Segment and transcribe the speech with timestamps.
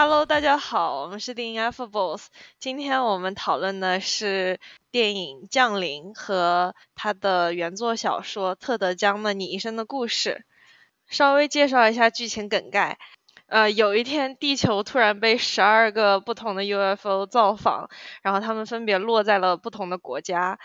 [0.00, 2.26] Hello，大家好，我们是电影 Affables。
[2.60, 4.60] 今天我们讨论的是
[4.92, 10.44] 电影《降临》和它的原作小说《特德·江的你一生的故事》。
[11.12, 12.96] 稍微介绍一下剧情梗概。
[13.48, 17.90] 呃，有一天，地球突然被十二个不同的 UFO 造访，
[18.22, 20.60] 然后他们分别落在了不同的国家。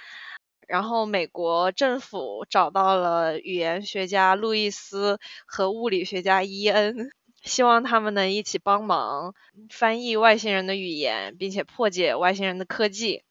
[0.67, 7.09] 然后美国政府找到了语言学家路易斯和物理学家伊恩。
[7.43, 9.35] 希望他们能一起帮忙
[9.69, 13.23] 翻译外星人的语言，并且破解外星人的科技。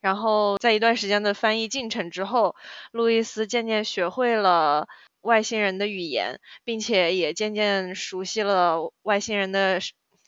[0.00, 2.56] 然后在一段时间的翻译进程之后，
[2.92, 4.88] 路易斯渐渐学会了
[5.22, 9.80] 外星人的语言，并且也渐渐熟悉了外星人的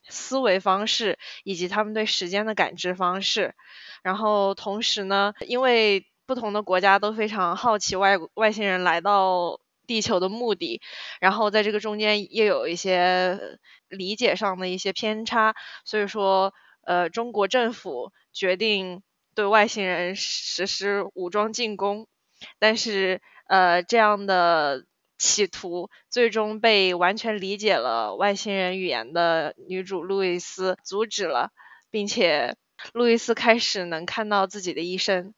[0.09, 3.55] 思维方式以及他们对时间的感知方式。
[4.03, 9.61] 然后同时呢，因为不同的国家都非常好奇外外星人来到。
[9.91, 10.81] 地球的目的，
[11.21, 19.03] 然后在这个中间又有一些理解上的一些偏差，所以说，呃，中国政府决定
[19.35, 22.07] 对外星人实施武装进攻，
[22.61, 24.85] 但是，呃，这样的
[25.19, 31.51] 企图最终被完全理解了外星人语言的女主路易斯阻止了，
[31.91, 32.55] 并且
[32.93, 35.35] 路易斯开始能看到自己的一生，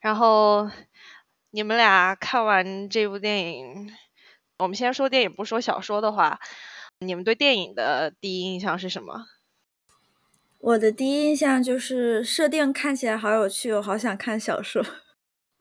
[0.00, 0.70] 然后。
[1.52, 3.90] 你们俩看完这部电影，
[4.58, 6.38] 我们先说电影，不说小说的话，
[7.00, 9.26] 你们对电影的第一印象是什么？
[10.60, 14.80] 我的第一印象就是设定看起来好有趣，我好想看小说。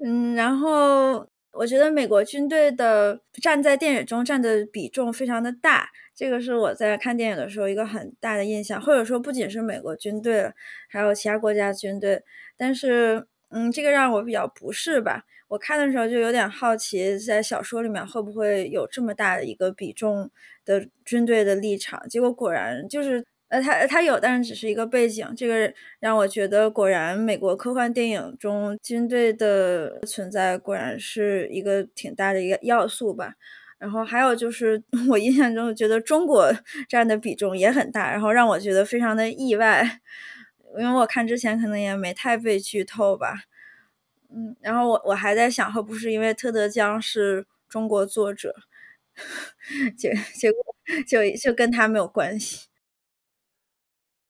[0.05, 10.53] 嗯，然后我觉得美国军队的站在电影中占的比重非常的大，这个是我在看电影的时候一个很大的印象，或者说不仅是美国军队，
[10.89, 12.21] 还有其他国家军队，
[12.55, 15.23] 但是，嗯，这个让我比较不适吧。
[15.50, 20.29] 我看的时候就有点好奇，在小说里面会不会有这么大的一个比重
[20.63, 22.07] 的军队的立场？
[22.07, 25.28] 结果果然就是，呃，他他有，但是只是一个背景。
[25.35, 33.34] 这个让我觉得，果然美国科幻电影中军队的存在果然是一个挺大的一个要素吧。
[33.79, 34.79] 然后还有就是，
[35.09, 36.52] 我印象中觉得中国
[36.88, 40.00] 占的比重也很大，然后让我觉得非常的意外，
[40.78, 43.34] 因为我看之前可能也没太被剧透吧。
[44.31, 48.56] 嗯，然后我我还在想，会不会是因为特德·江是中国作者，
[49.97, 50.63] 结结果
[51.07, 52.67] 就就跟他没有关系。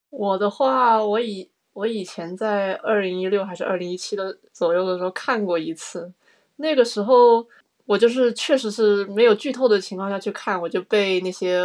[0.10, 6.14] 我的话，我以我以前在二零一六还是二零一七的左右的时候看过一次，
[6.56, 7.46] 那个时候
[7.86, 11.62] 我就是确实是没有剧透的情况下去看，我就被那些。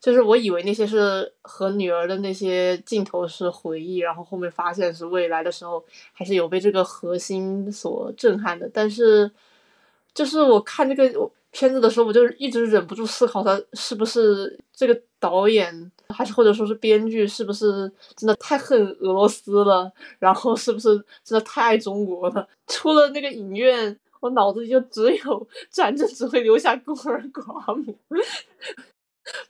[0.00, 8.70] 就是我以为那些是和女儿的那些镜头是回忆，然后后面发现是未来的时候，还是有被这个核心所震撼的。
[8.72, 9.30] 但是，
[10.14, 19.90] 就是我看这个片子的时候，我就一直忍不住思考，他是不是这个导演，还是或者说是编剧，是不是真的太恨俄罗斯了？
[20.18, 22.46] 然后是不是真的太爱中国了？
[22.66, 27.98] 出了那个影院，我脑子里就只有 战争只会留下孤儿寡母。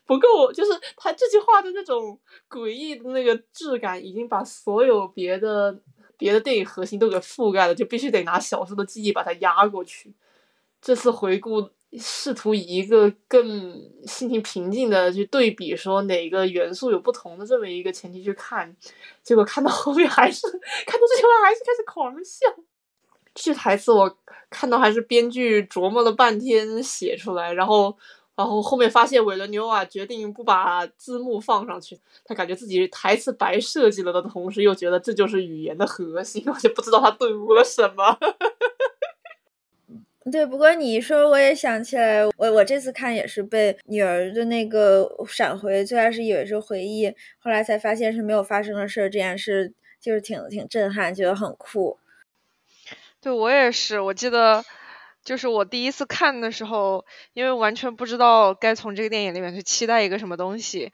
[0.06, 5.78] 不够，就是他这句话的那种诡异的那个质感，已经把所有别的
[6.16, 10.14] 别的电影核心都给覆盖了，就必须得拿小说的记忆把它压过去。
[10.80, 18.74] 这次回顾，试图以一个更心情平静的去对比，说哪个元素有不同的这么一个前提去看，
[19.22, 22.46] 结果看到后面还是看到这句话还是开始狂笑。
[23.34, 24.16] 这句台词我
[24.48, 27.98] 看到还是编剧琢磨了半天写出来，然后。
[28.36, 38.18] 然后后面发现韦伦纽瓦决定不把字幕放上去，他感觉自己台词白设计了的同时，又觉得这就是语言的核心，我就不知道他顿悟了什么。
[40.30, 47.08] 对，不过你一说，我也想起来，我我这次看也是被女儿的那个闪回，最开始以为是回忆，
[47.38, 51.96] 后来才发现是没有发生的事，这件事就是挺挺震撼，觉得很酷。
[53.20, 54.62] 对我也是，我记得。
[55.26, 60.92] 就是我第一次看的时候，因为完全不知道该从这个电影里面去期待一个什么东西，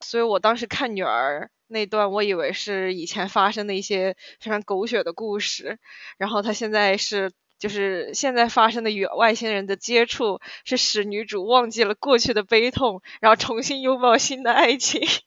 [0.00, 5.78] 所以我当时看女儿那段，我以为是以前发生的一些非常狗血的故事，
[6.16, 15.02] 然后她现在是就是现在发生的与外星人的接触，是使女主忘记了过去的悲痛，然后重新拥抱新的爱情。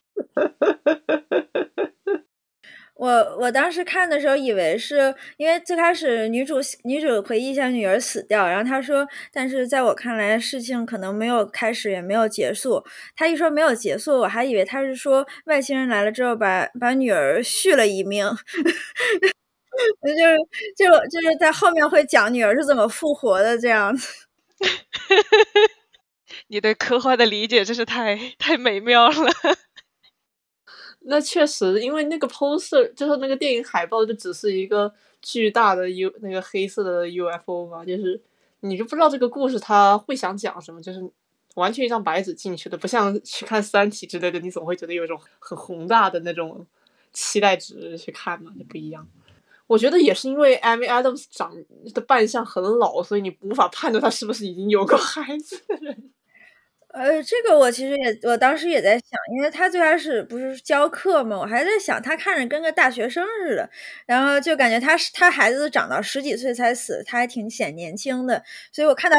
[3.02, 12.84] 我我当时看的时候，以为是因为最开始女主女主回忆一下女儿死掉，然后她说，但是在我看来，事情可能没有开始，也没有结束。
[13.16, 18.24] 她一说没有结束，我还以为她是说外星人来了之后把把女儿续了一命，
[20.02, 20.38] 就是
[20.76, 24.08] 就就是在后面会讲女儿是怎么复活的这样子。
[26.48, 29.32] 你对科幻的理解真是太太美妙了。
[31.04, 38.20] 那确实，因为那个 poster 就是那个电影海报，就只是一个巨大的 U 那个黑色的 UFO 嘛，就是
[38.60, 41.00] 你就不知道这个故事他会想讲什么，就是
[41.54, 46.66] 完全一张白纸进去的，不像去看《三体》之类的，你总会觉得有一种很宏大的那种
[47.12, 49.06] 期待值去看嘛，就不一样。
[49.66, 51.54] 我觉得也是因为 Amy Adams 长
[51.94, 56.10] 的扮相很老，所以你无法判断他是不是已经有过孩子的人。
[56.92, 63.70] 呃，这个我其实也，我当时也在想，因为他最开始不是教课嘛，我还在想他看着跟个大学生似的，
[64.06, 69.16] 然后就感觉他是他孩子长到十几岁才死，他还挺显年轻的，所以我看到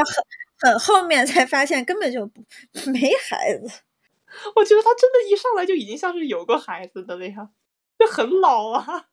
[0.62, 2.30] 很很后面才发现根本就
[2.94, 3.82] 没孩子。
[4.56, 7.50] 我觉得他真的，一上来就已经像是有过孩子的那样，
[8.00, 9.06] 就很老啊。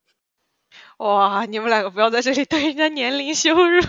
[0.98, 3.80] 哇，你们两个不要在这里对人家年龄羞辱。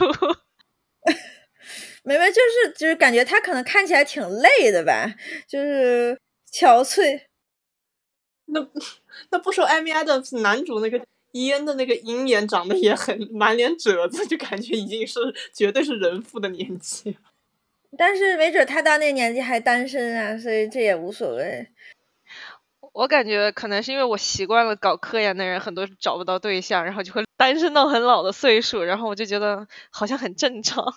[2.04, 5.16] 没没，就是就是感觉他可能看起来挺累的吧，
[5.48, 6.20] 就是
[6.52, 7.22] 憔悴。
[8.46, 8.68] 那
[9.30, 11.00] 那不说艾米亚的男主那个
[11.32, 15.20] 伊恩的那个鹰眼长得也很满脸褶子，就感觉已经是
[15.54, 17.18] 绝对是人父的年纪。
[17.98, 21.68] 但是没准他到那年纪还单身啊，所以这也无所谓。
[22.94, 30.96] 我感觉可能是因为我习惯了搞科研的人很多找不到对象，然后就会单身到很老的岁数，然后我就觉得好像很正常。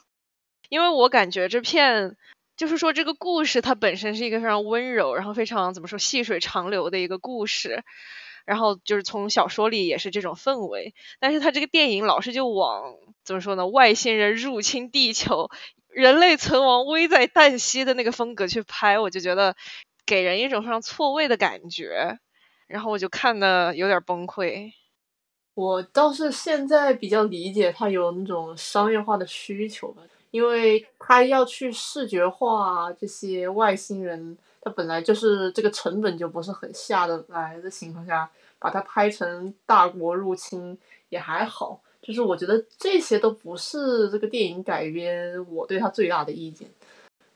[0.69, 2.16] 因为我感觉这片
[2.56, 7.82] 就是说这个故事它本身是一个非常温柔，然后非常怎么说细水长流的一个故事，
[8.44, 13.66] 然后就是从小说里也是这种氛围，但是它这个电影老是就往怎么说呢？
[13.66, 15.50] 外星人入侵地球，
[15.88, 19.56] 人类存亡危在旦夕的那个风格去拍，我就觉得。
[20.06, 22.19] 给人一种非常错位的感觉，
[22.67, 24.70] 然后我就看的有点崩溃。
[25.55, 30.02] 我倒是现在比较理解他有那种商业化的需求吧，
[30.34, 38.28] 因为他要去视觉化这些外星人，他本来就是这个成本就不是很下得来的情况下，
[38.58, 40.76] 把它拍成大国入侵
[41.08, 41.81] 也还好。
[42.02, 46.69] 就是我觉得这些都不是这个电影改编我对他最大的意见。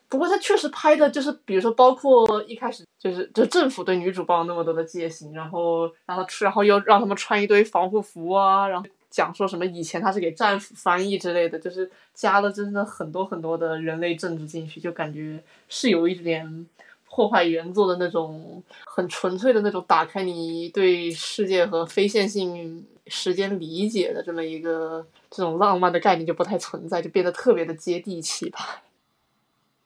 [0.08, 16.66] 不过他确实拍的就是，比如说，包括一开始就是，就政府对女主抱那么多的戒心，然后让她然后又让他们穿一堆防护服啊，然后讲说什么以前他是给战俘翻译之类的，就是加了真的很多很多的人类政治进去，就感觉是有一点
[17.08, 28.82] 破坏原作的那种很纯粹的那种打开你对世界和非线性时间理解的这么一个这种浪漫的概念就不太存在，就变得特别的接地气吧。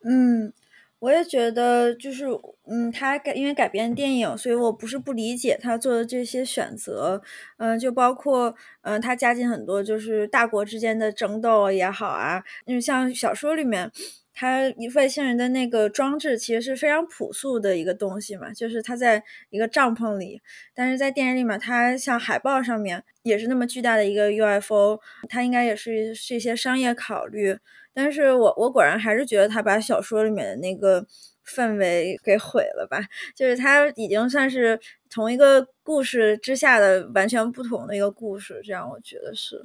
[0.04, 0.52] 嗯，
[1.02, 2.26] 我也觉得，就是，
[2.70, 7.20] 嗯，他改因为改编电影，所以我不是不理解他做的这些选择，
[7.58, 13.90] 嗯，就包括，嗯，他加进很多就是大国之间的争斗也好啊，因为像小说里面，
[14.32, 20.40] 他外星人的那个装置其实是非常朴素的一个东西嘛，就是他在一个帐篷里，
[20.72, 27.58] 但是在电影里面，它像海报上面也是那么巨大的一个 UFO，它应该也是是一些商业考虑。
[27.94, 31.06] 但是我我果然还是觉得他把小说里面的那个
[31.46, 33.00] 氛围给毁了吧，
[33.34, 34.80] 就是他已经算是
[35.10, 39.64] 同一个故事之下的完全不同的一个故事，这样我觉得是。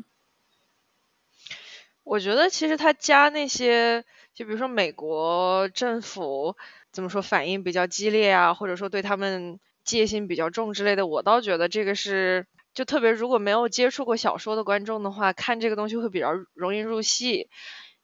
[2.04, 6.56] 我觉得其实他加那些，就比如说美国政府
[6.92, 17.50] 怎么说反应比较激烈啊，或者说对他们戒心比较重之类的，我倒觉得这个是就特别如果没有接触过小说的观众的话，看这个东西会比较容易入戏。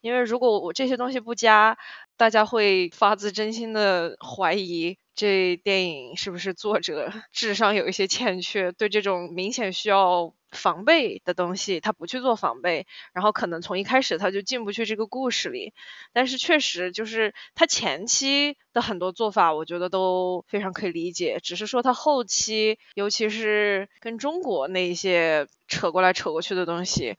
[0.03, 1.77] 因为如果我这些东西不加，
[2.17, 15.73] 大家会发自真心的怀疑这电影是不是作者智商有一些欠缺，对这种明显需要防备的东西，他不去做防备，然后可能从一开始他就进不去这个故事里。
[16.11, 27.15] 但是确实就是他前期的很多做法，我觉得都非常可以理解，只是说他后期，尤其是跟中国那一些扯过来扯过去的东西。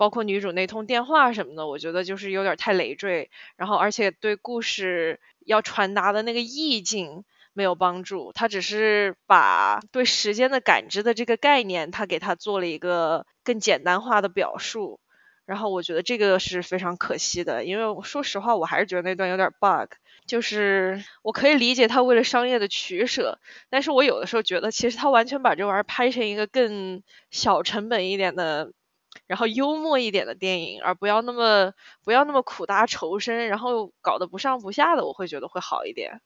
[0.00, 15.00] 包括女主那通电话什么的，我觉得就是有点太累赘，然后而且对故事要传达的那个意境没有帮助，他只是把对时间的感知的这个概念，他给他做了一个更简单化的表述，
[15.44, 19.92] 然后我觉得这个是非常可惜的，因为说实话，我还是觉得那段有点 bug，
[20.24, 23.38] 就是我可以理解他为了商业的取舍，
[23.68, 28.72] 但是我有的时候觉得，其实他完全把这玩意儿拍成一个更小成本一点的。
[29.26, 31.72] 然后幽默一点的电影，而不要那么
[32.04, 36.20] 不要那么苦大仇深，然后搞得不上不下的，我会觉得会好一点。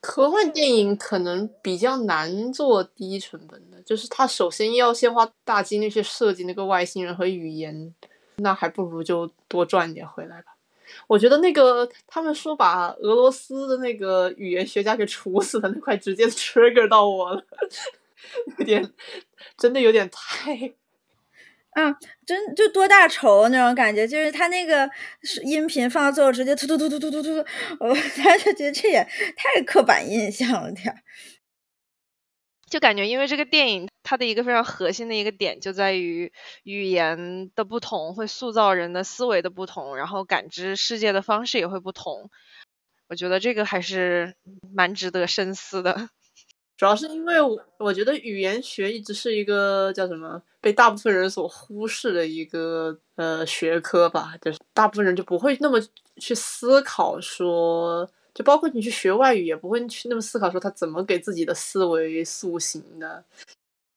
[0.00, 7.94] 科幻电影可能比较难做低成本的，就是它首先要先花大精力去设计那个外星人和语言，
[8.36, 10.56] 那还不如就多赚点回来吧。
[11.06, 17.44] 我觉得那个他们说把俄罗斯的那个语言学家给处死的那块，直接 trigger 到我了，
[18.58, 18.92] 有点，
[19.56, 20.74] 真的有点太。
[21.72, 21.90] 啊，
[22.26, 24.88] 真就多大仇那种感觉，就是他那个
[25.44, 27.36] 音频放到最后直接突突突突突突突，
[27.80, 29.02] 我他就觉得这也
[29.36, 30.98] 太刻板印象了点儿。
[32.68, 42.30] 就感觉因为这个电影它的一个非常核心的一个点就在于语言的不同会塑造人的思维的不同，然后感知世界的方式也会不同。
[43.08, 44.34] 我觉得这个还是
[44.74, 46.08] 蛮值得深思的。
[46.78, 55.78] 主要是因为我我觉得语言学一直是一个叫什么被大部分人所忽视的一个呃学科吧，就是大部分人就不会那么
[56.16, 63.24] 去思考说，就包括你去学外语也不会去那么思考说他怎么给自己的思维塑形的。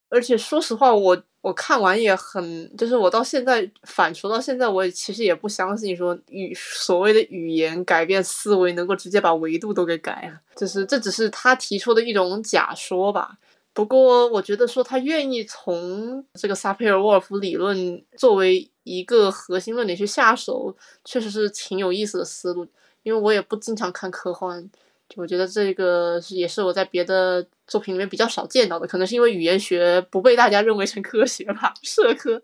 [0.09, 13.37] 而且说实话，我我看完也很，就是我到现在反刍到现在，我其实也不相信说语所谓的语言改变思维能够直接把维度都给改了，就是这只是他提出的一种假说吧。
[13.75, 22.65] 不过我觉得说他愿意从这个萨佩尔沃尔夫理论作为一个核心论点去下手，确实是挺有意思的思路。
[23.03, 24.67] 因为我也不经常看科幻。
[25.09, 32.41] 就我觉得这个是也是我在别的作品里面比较少见到的，可能是因为语言学不被大家认为成科学吧， 社科、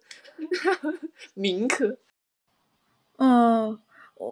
[1.33, 1.97] 民科。
[3.17, 3.79] 嗯，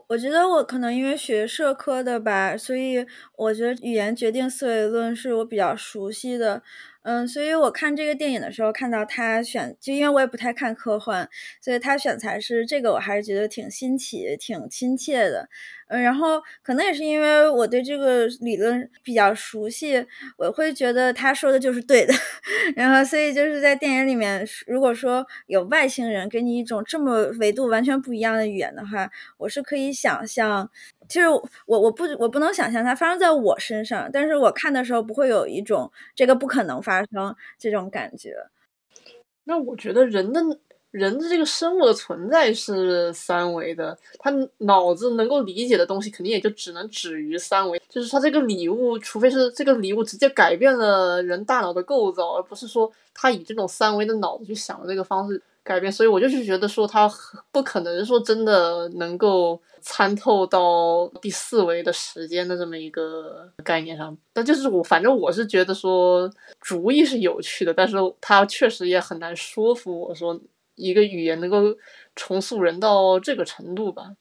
[0.08, 3.06] 我觉得我可能因为学社科的吧，所以
[3.36, 6.62] 我觉得语言决定思维论是我比较熟悉的。
[7.04, 11.28] 嗯，所以我看这个电影的时候，看到他选，就因为我也不太看科幻，
[11.62, 15.48] 所以他选材是这个，我还是觉得挺新奇、挺亲切的。
[15.88, 20.06] 嗯，然后可能也是因为我对这个理论比较熟悉，
[20.38, 22.14] 我会觉得他说的就是对的。
[22.76, 30.70] 然后，所以就是在电影里面，如果说有外星人给你一种这么维度完全不一样的语言的话，我是可以想象。
[31.10, 38.38] 其实我我不我不能想象它发生在我身上，但是我看的时候不会有一种这个不可能发生这种感觉。
[39.44, 40.42] 那我觉得人的。
[40.92, 47.80] 人的这个生物的存在是三维的，他脑子能够理解的东西肯定也就只能止于三维。
[47.88, 55.40] 就是他这个礼物，除非是这个礼物直接改变了人大脑的构造，而不是说他以这种三维的脑子去想的这个方式
[55.70, 55.92] 改变。
[55.92, 57.08] 所以我就是觉得说他
[57.52, 64.18] 不可能说真的能够参透到第四维的时间的这么一个概念上。
[64.34, 70.42] 但就是我反正我是觉得说主意是有趣的，但是他确实也很难说服我说。
[70.82, 71.76] 一个语言能够
[72.16, 74.14] 重塑人到这个程度吧？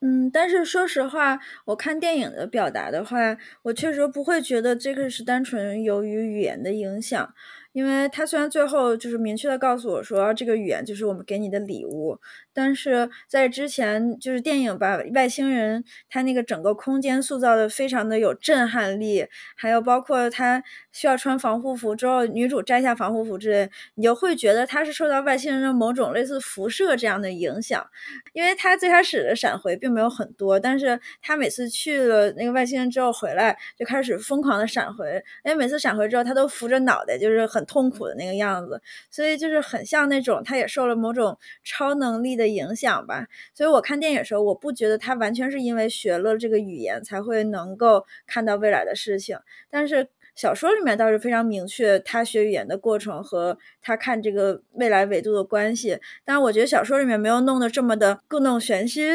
[0.00, 7.34] 嗯，但是说实话，我看电影的表达的话，我确实不会觉得这个是单纯由于语言的影响。
[7.72, 12.18] 因为他虽然最后就是明确的告诉我说这个语言就是我们给你的礼物，
[12.52, 19.24] 但是在之前就是电影把外星人他那个整个空间塑造的非常的有震撼力，
[19.56, 20.60] 还有包括他
[20.90, 27.86] 需要穿防护服之后女主摘下防护服之类，你就会觉得他是受到外星人的某种类似辐射这样的影响。
[28.32, 37.59] 因为他最开始的闪回并没有很多，但是他每次去了那个外星人之后回来就开始疯狂的闪回，因为每次闪回之后他都扶着脑袋，就是很。
[37.60, 43.26] 很痛苦的那个样子，所以就是很像那种他也受了某种超能力的影响吧。
[43.54, 49.38] 所以我看电影的时候，我不觉得他完全是因为学了这个语言才会能够看到未来的事情。
[49.70, 55.98] 但是小说里面倒是非常明确他学语言的过程和他看这个未来维度的关系。
[56.24, 59.10] 但是我觉得小说里面没有弄得这么的故弄玄虚，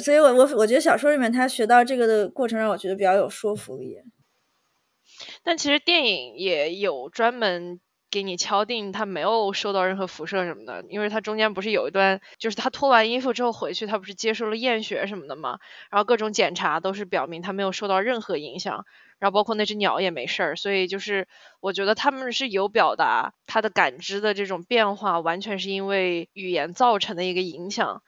[0.00, 3.98] 所以我我我觉得小说里面他学到这个的过程让我觉得比较有说服力。
[5.42, 15.58] 但其实电影也有专门给你敲定他没有受到任何辐射什么的，因为他中间不是有一段，就是他脱完衣服之后回去，他不是接受了验血什么的吗？
[15.90, 18.86] 然后各种检查都是表明他没有受到任何影响，
[19.18, 21.28] 然后包括那只鸟也没事儿，所以就是
[21.60, 28.02] 我觉得他们是有表达他的感知的这种变化，完全是因为语言造成的一个影响。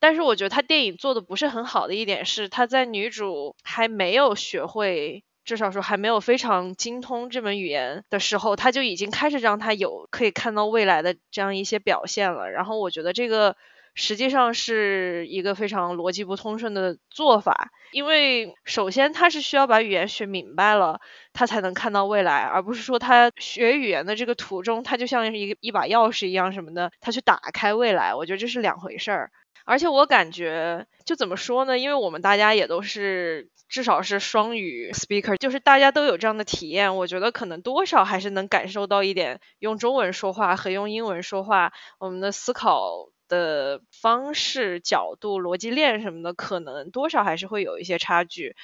[0.00, 5.22] 但是我觉得他电影做的不是很好的一点是，他在女主还没有学会。
[5.44, 12.50] 至少说还没有非常精通这门语言的时候，他就已经开始让他有可以看到未来的这样一些表现了。
[12.50, 13.56] 然后我觉得这个
[13.94, 21.00] 实际上是一个非常逻辑不通顺的做法，因为首先他是需要把语言学明白了，
[21.32, 28.14] 他才能看到未来，而不是说他学语言的这个途中，他就像一个一把钥匙一样什么的，他去打开未来。
[28.14, 29.30] 我觉得这是两回事儿。
[29.64, 31.78] 而且我感觉就怎么说呢？
[31.78, 33.50] 因为我们大家也都是。
[33.66, 36.94] 至少是双语 speaker，就是大家都有这样的体验。
[36.96, 48.54] 我觉得可能多少还是能感受到一点，用中文说话和用英文说话，我们的思考的方式、角度、逻辑链什么的，可能多少还是会有一些差距。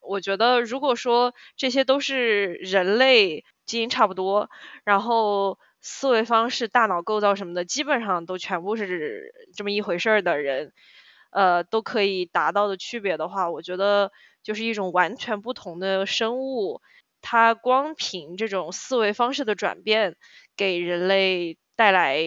[0.00, 4.50] 我觉得，如果说这些都是人类基因差不多，
[4.84, 10.72] 然后思维方式、大脑构造什么的，基本上都全部是这么一回事儿的人，
[11.30, 14.10] 呃，都可以达到的区别的话，我觉得
[14.42, 16.80] 就是一种完全不同的生物，
[17.20, 20.16] 它光凭这种思维方式的转变，
[20.56, 22.18] 给人类带来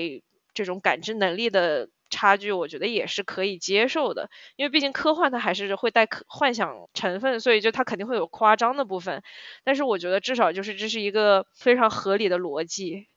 [0.54, 1.90] 这种感知能力的。
[2.10, 9.22] 差距我觉得也是可以接受的，因为毕竟科幻它还是会带科幻想成分，所以就它肯定会有夸张的部分。
[9.66, 13.10] 但是我觉得至少就是这是一个非常合理的逻辑。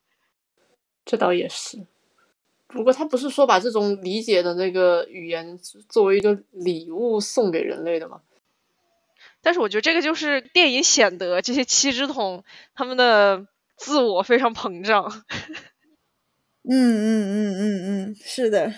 [1.05, 1.85] 这倒也是，
[2.67, 5.57] 不过他不是说把这种理解的那个语言
[5.89, 8.21] 作为一个礼物送给人类的吗？
[9.41, 12.43] 但是我觉得这个就是电影显得这些七只桶
[12.75, 15.23] 他们的自我非常膨胀。
[16.63, 18.71] 嗯嗯嗯嗯嗯，是的，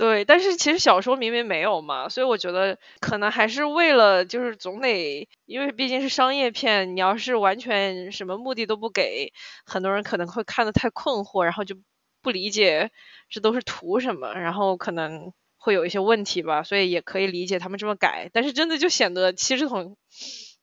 [0.00, 9.30] 对，但是其实小说明明没有嘛，所以我觉得可能还是为了就是总得，因为毕竟是商业片，你要是完全什么目的都不给，
[9.66, 11.76] 很多人可能会看得太困惑，然后就
[12.22, 12.90] 不理解
[13.28, 19.98] 这都是图什么，然后可能会有一些问题吧，所以也可以理解他们这么改，但是真的就显得七十桶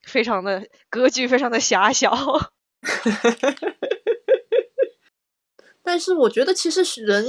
[0.01, 2.11] 非常的格局非常的狭小。
[5.89, 7.25] 但是我觉得，其实人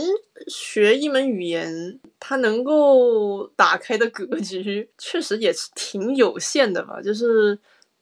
[0.48, 7.00] 学一门语言，它能够打开的格局，确实也是挺有限的吧。
[7.00, 7.56] 就是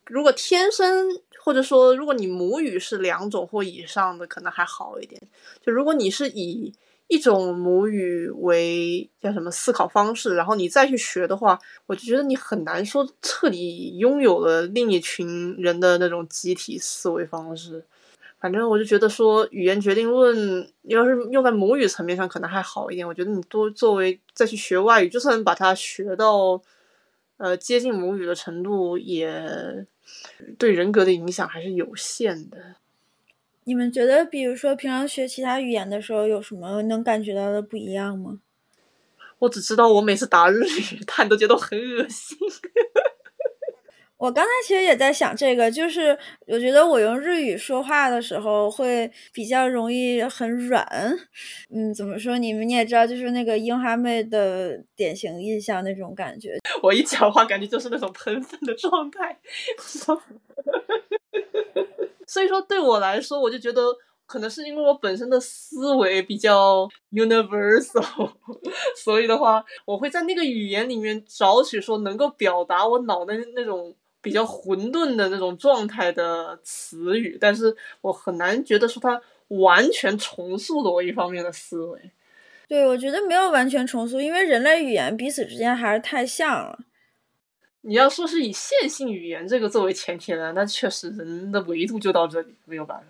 [0.06, 5.20] 如果天生，或者说如果你母语是两种或以上的，可能还好一点。
[5.60, 6.72] 就如果你是以
[7.08, 17.84] 一种母语为叫什么思考方式，然后你再去学的话，我就觉得你很难说彻底拥有了另一群人的那种集体思维方式。
[18.38, 23.06] 反正我就觉得说，语言决定论要是用在母语层面上可能还好一点。
[23.06, 26.62] 我觉得你多作为再去学外语，就算把它学到
[27.38, 29.86] 呃接近母语的程度，也
[30.58, 32.76] 对人格的影响还是有限的。
[33.64, 38.40] 你们觉得，比如说平常学其他语言的时候，有什么能感觉到的不一样吗？
[39.40, 42.38] 我只知道，我每次打日语， 看都觉得很恶心。
[44.18, 50.86] 我刚才其实也在想这个，就是我觉得我用日语说话的时候会比较容易很软，
[51.68, 52.38] 嗯，怎么说？
[52.38, 56.56] 你们你也知道，就是那个樱花妹的典型印象那种感觉。
[56.82, 59.38] 我一讲话，感觉就是那种喷粪的状态。
[62.26, 63.82] 所以说，对我来说，我就觉得
[64.24, 68.32] 可能是因为我本身的思维比较 universal，
[68.96, 73.94] 所以的话，我会在那个语言里面找取说能够表达我脑的那种。
[74.26, 82.10] 比较混沌的那种状态的词语，但是我很难觉得说它完全重塑了我一方面的思维。
[82.66, 86.80] 对，我觉得没有完全重塑，因为人类语言彼此之间还是太像了。
[87.82, 93.06] 你要说是以线性语言这个作为前提呢，那确实人的维度就到这里，没有办法。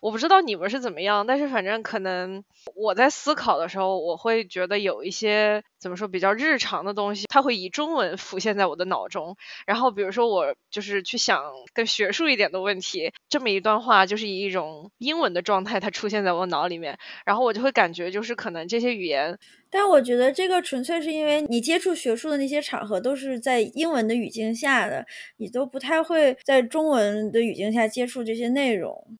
[0.00, 9.36] 我不知道你们是怎么样，但是反正可能我在思考的时候，我会觉得有一些怎么说比较日常的东西，它会以中文浮现在我的脑中。
[9.66, 11.42] 然后比如说我就是去想
[11.74, 19.38] 更学术一点的问题，这么一段话就是以一种英文的状态，它出现在我脑里面，然后我就会感觉就是可能这些语言。
[19.70, 25.04] 但我觉得这个纯粹是因为你接触学术的那些场合都是在英文的语境下的，
[25.36, 29.18] 你都不太会在中文的语境下接触这些内容。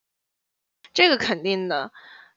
[0.98, 1.92] 这个肯定的，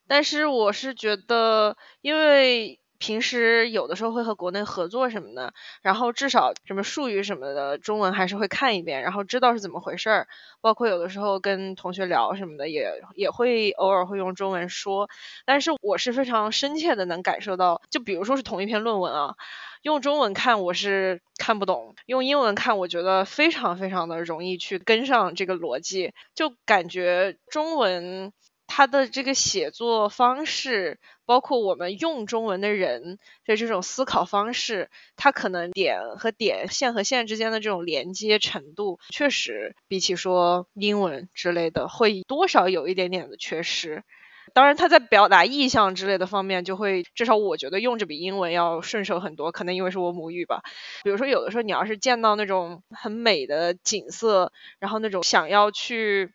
[0.08, 10.28] 但是我是觉得，因为平时有的时候会和国内合作什么的，然后至少什么术语什么的，中文还是会看一遍，然后知道是怎么回事儿。
[10.62, 15.10] 包括有的时候跟同学聊什么的，也也会偶尔会用中文说。
[15.44, 19.34] 但是我是非常深切的能感受到，就比如说是同一篇论文啊，
[19.82, 28.32] 用中文看我是看不懂，用英文看我觉得非常非常的容易去跟上这个逻辑，就感觉中文。
[28.74, 44.06] 他的这个写作方式，包括我们用中文的人的这种思考方式，他可能点和点、线和线之间的这种连接程度，确实比起说英文之类的，会多少有一点点的缺失。
[44.54, 49.52] 当然，他在表达意象之类的方面，就会至少我觉得用着比英文要顺手很多。
[49.52, 50.62] 可能因为是我母语吧。
[51.04, 56.32] 比如说，有的时候你要是见到那种很美的景色，然后那种想要去。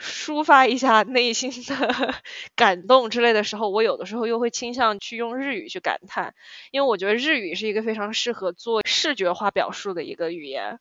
[0.00, 2.14] 抒发一下内心的
[2.56, 6.34] 感动之类的时候，我有的时候又会倾向去用日语去感叹，
[6.70, 10.78] 因为我觉得日语是一个非常适合做视觉化表述的一个语言。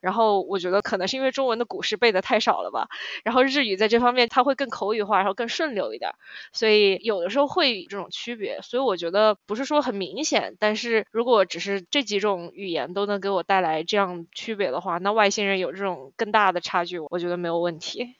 [0.00, 2.88] 然后我觉得可能是因为中文的古诗背的太少了吧，
[3.22, 6.10] 然后日语在这方面它会更口语化，然后更顺溜一点，
[6.54, 8.62] 所以有的时候会有这种区别。
[8.62, 18.19] 所以我觉得不是说很明显，但是如果只是这几种语言都能给我带来这样区别的话，那外星人有这种更大的差距，我觉得没有问题。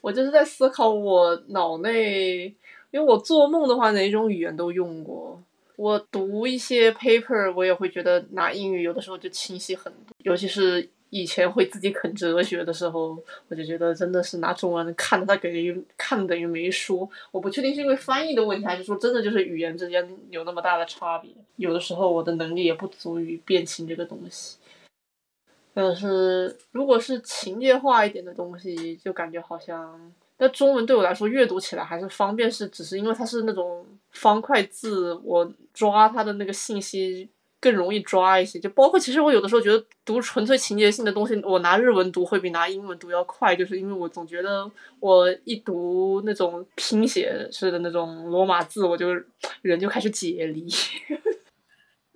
[0.00, 2.44] 我就是在思考我脑内，
[2.90, 5.42] 因为我做梦的话，哪一种语言都用过。
[5.76, 13.16] 我读一些 paper，我也会觉得拿英语有的时候就清晰很多，尤其是以前会自己啃哲学的时候，
[13.48, 17.08] 我就觉得真的是拿中文看的，他等于看等于没说。
[17.30, 21.30] 我不确定是因为翻译的问题，还是说真的就是语言之间有那么大的差别。
[21.56, 24.57] 有的时候我的能力也不足以辨清这个东西。
[25.80, 30.12] 但是如果是情节化一点的东西，就感觉好像。
[30.38, 37.28] 那中文对我来说阅读起来还是方便，是只是因为它是那种方块字，我抓它的那个信息
[37.60, 38.58] 更容易抓一些。
[38.58, 49.08] 就包括其实我有的时候觉得读纯粹情节性的东西，我拿日文读会比拿英文读要快，就是因为我总觉得我一读那种拼写式的那种罗马字，我就
[49.62, 50.66] 人就开始解离。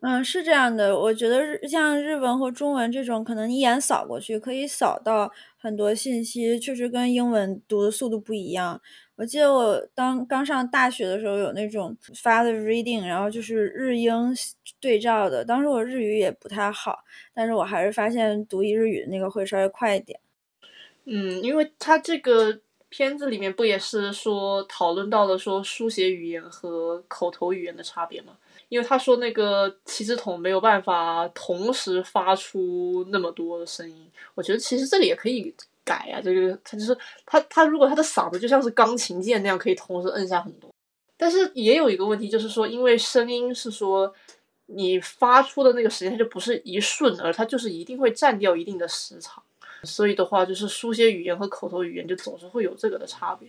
[0.05, 8.81] 嗯，是这样的，我觉得像日文和中文这种，可能一眼扫过去可以扫到很多信息，确实跟英文读的速度不一样。
[9.15, 14.35] 我记得我当刚上大学的时候，有那种 fast reading，然后就是日英
[14.81, 15.45] 对照的。
[15.45, 16.99] 当时我日语也不太好，
[17.33, 20.19] 但是我还是发现读一日语那个会稍微快一点。
[21.07, 22.61] 嗯，因为它这个
[22.93, 28.37] 片子里面不也是说讨论到了说书写语言和口头语言的差别吗？
[28.69, 36.21] 因为他说那个七支筒没有办法同时发出那么多的声音，我觉得其实这里也可以改啊。
[36.23, 40.71] 这个他就是他他如果他的嗓子就像是钢琴键那样，可以同时摁下很多。
[41.17, 44.15] 但是也有一个问题，就是说因为声音是说
[44.67, 49.43] 你发出的那个时间它就不是一瞬，而它就是一定会占掉一定的时长，
[49.85, 53.49] 所以的话就是书写语言和口头语言就总是会有这个的差别。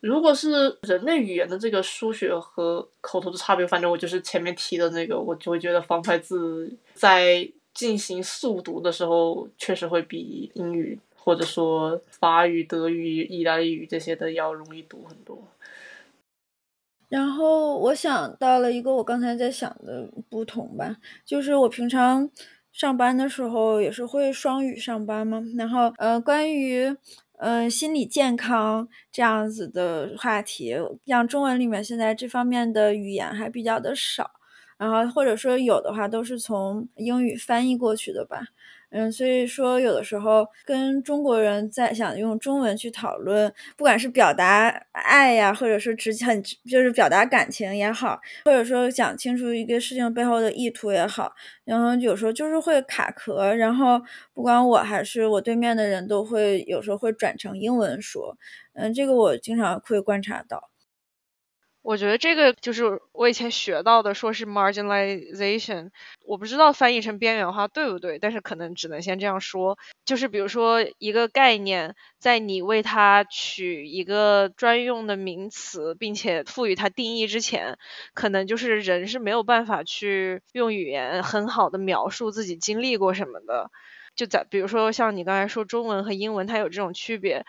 [0.00, 15.46] 如果是人类语言的这个书写和口头的差别，反正我就是前面提的那个，我就会觉得方块字在进行速读的时候，确实会比英语或者说法语、德语、意大利语这些的要容易读很多。
[17.08, 22.28] 然后我想到了一个我刚才在想的不同吧，就是我平常
[22.72, 26.96] 上班的时候也是会双语上班嘛，然后呃，关于。
[27.38, 34.30] 呃，心理健康这样子的话题，像中文里面现在这方面的语言还比较的少，
[34.78, 38.42] 然后或者说有的话都是从英语翻译过去的吧。
[38.94, 51.32] 嗯，所以说有的时候跟中国人在想用中文去讨论，不管是表达爱呀，或者是直很就是表达感情也好，或者说讲清楚一个事情背后的意图也好，
[51.64, 53.98] 然后有时候就是会卡壳，然后
[54.34, 58.36] 不管我还是我对面的人都会有时候会转成英文说，
[58.74, 60.71] 嗯，这个我经常会观察到。
[61.82, 65.90] 我觉得这个就是我以前学到的，说是 marginalization，
[66.24, 69.76] 我不知道翻译成边缘化对不对，但是可能只能先这样说。
[70.04, 77.76] 就是比如说一个概念，在你为它取一个专用的名词，并且赋予它定义之前，
[78.14, 83.70] 可能就是人是没有办法去用语言很好的描述自己经历过什么的。
[84.14, 87.44] 就在比如说像你刚才说中文和英文，它有这种区别。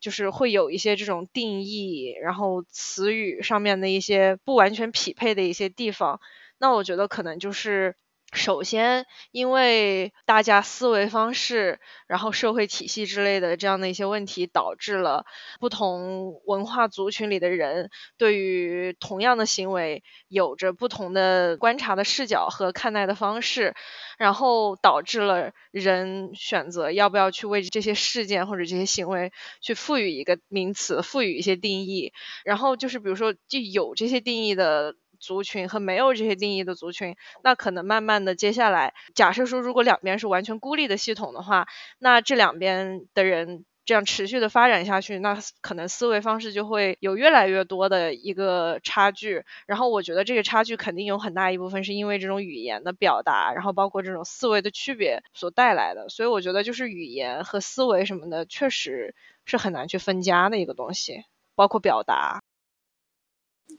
[0.00, 6.20] 就是会有一些这种定义，然后词语上面的一些不完全匹配的一些地方，
[6.58, 7.96] 那我觉得可能就是。
[8.32, 15.24] 首先，因为大家思维方式，然后社会体系之类的这样的一些问题，导致了
[15.58, 23.74] 不同文化族群里的人对于同样的行为有着不同的观察的视角和看待的方式，
[24.18, 32.12] 然后导致了人选择要不要去为这些事件或者这些行为去赋予一个名词，赋予一些定义，
[32.44, 34.94] 然后就是比如说，就有这些定义的。
[35.18, 41.66] 族群和没有这些定义的族群，那可能慢慢的接下来，假设说如果两边是完全孤立的系统的话，
[41.98, 49.44] 那这两边的人这样持续的发展下去，那可能思维方式就会有越来越多的一个差距。
[49.66, 56.08] 然后我觉得这个差距肯定有很大一部分是因为这种语言的表达，然后包括这种思维的区别所带来的。
[56.10, 59.14] 所以我觉得就是语言和思维什么的，确实
[59.46, 62.42] 是很难去分家的一个东西，包括表达。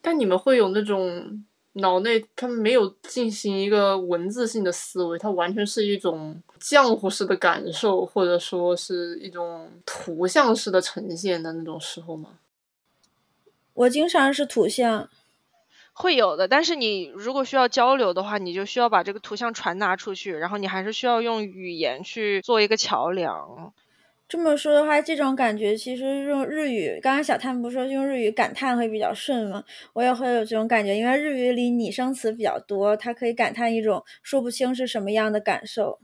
[0.02, 12.40] 但你们会有那种脑内，他们没有进行一个文字性的思维，它完全是一种浆糊式的感受，或者说是一种图像式的呈现的那种时候吗？
[13.74, 15.10] 我经常是图像。
[15.92, 23.74] 会有的，但是你如果需要交流的话，你就需要把这个图像传达出去，然后你还是需要用语言去做一个桥梁。
[24.30, 29.64] 这么说的话，这种感觉其实用日语，刚刚小探不说用日语感叹会比较顺吗？
[29.94, 36.00] 我也会有这种感觉，因为日语里拟声词比较多，它可以感叹一种说不清是什么样的感受。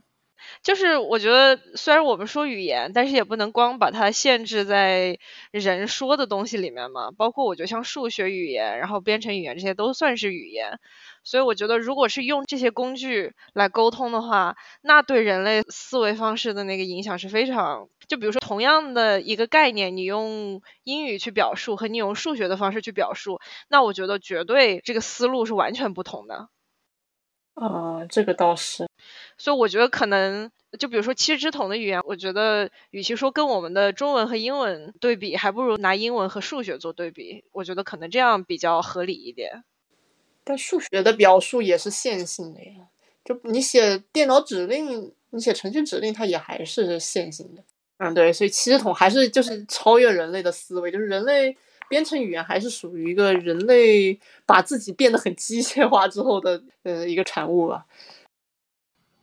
[0.62, 5.18] 就是我觉得，虽然我们说语言，但是也不能光把它限制在
[5.50, 7.10] 人说的东西里面嘛。
[7.10, 10.78] 包括我觉得像数学语言，然后编程语言这些都算是语言。
[11.24, 17.88] 所以我觉得，如果是用这些工具来沟通的话，那对人类思维方式的那个影响是非常。
[18.08, 26.48] 就比如说，同样的一个概念，你用英语去表述和你用数学的方式去表述，那我觉得绝对这个思路是完全不同的。
[27.56, 28.86] 啊，这个倒是。
[29.38, 37.44] 所以我觉得可能，就比如说七只桶的语言，我觉得与其说跟我们的中文和英文对比，还不如拿英文和数学做对比。
[37.52, 39.64] 我觉得可能这样比较合理一点。
[40.44, 42.88] 但数学的表述也是线性的呀，
[43.24, 47.62] 就你写电脑指令，你写程序指令，它也还是线性的。
[47.98, 51.56] 嗯，对，所以七只桶还是就是超越人类的思维，就是人类
[51.88, 57.86] 编程语言还是属于一个人类把自己变得很机械化之后的呃一个产物吧。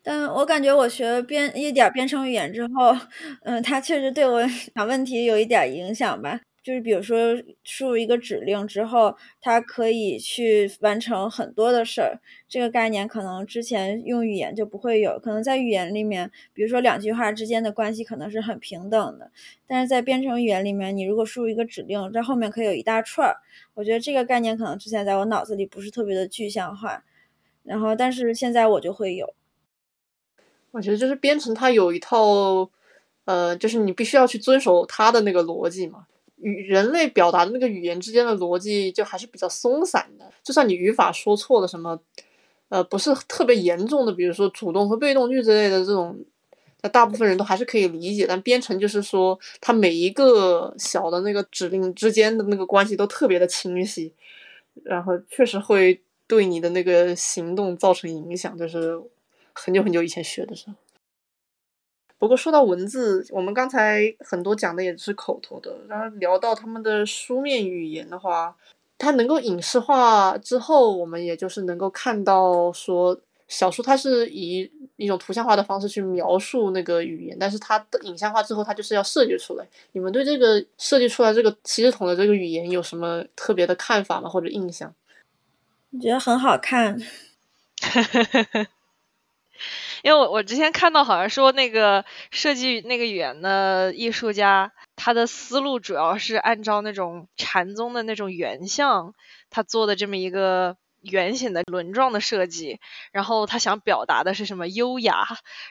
[0.06, 2.96] 但我感觉我学编一点编程语言之后，
[3.44, 4.46] 嗯，它确实对我
[4.76, 6.40] 想问题有一点影响吧。
[6.64, 12.22] 就是比如说输入一个指令之后，它可以去完成很多的事儿。
[12.48, 19.30] 这个概念可能之前用语言就不会有，可能在语言里面，比如说两句话之间的关系可能是很平等的。
[19.68, 23.36] 但是在编程语言里面，你如果输入一个指令，在后面可以有一大串儿。
[23.74, 27.04] 我觉得这个概念可能之前在我脑子里不是特别的具象化，
[27.64, 29.34] 然后但是现在我就会有。
[30.72, 32.70] 我觉得就是编程它有一套，
[33.26, 36.08] 呃，就是你必须要去遵守它的那个逻辑嘛。
[36.44, 40.30] 与人类表达的那个语言之间的逻辑就还是比较松散的。
[40.44, 42.00] 就算你语法说错了什么，
[42.70, 46.20] 呃，不是特别严重的，比如说主动和被动句之类的这种，
[46.82, 48.26] 那大部分人都还是可以理解。
[48.28, 54.14] 但编程就是说，它每一个小的那个指令之间的那个关系都特别的清晰，
[54.84, 59.02] 然后确实会对你的那个行动造成影响，就是。
[59.56, 60.74] 很久很久以前学的时候，
[62.24, 68.56] 不过说到文字，我们刚才很多讲的也是口头的，然后聊到他们的书面语言的话，
[68.98, 79.68] 它能够影视化之后，我们也就是能够看到说小说它是以一种图像化的方式去描述那个语言，但是它的影像化之后，它就是要设计出来。
[79.92, 84.30] 你们对这个设计出来这个七十桶的这个语言有什么特别的看法吗？
[84.30, 84.96] 或者印象？
[85.92, 86.98] 我觉得很好看。
[90.04, 99.14] 因为我我之前看到好像说那个设计那个语言的艺术家，他的思路主要是按照那种禅宗的那种圆像，
[99.50, 102.82] 他做的这么一个圆形的轮状的设计，
[103.14, 105.26] 然后他想表达的是什么优雅，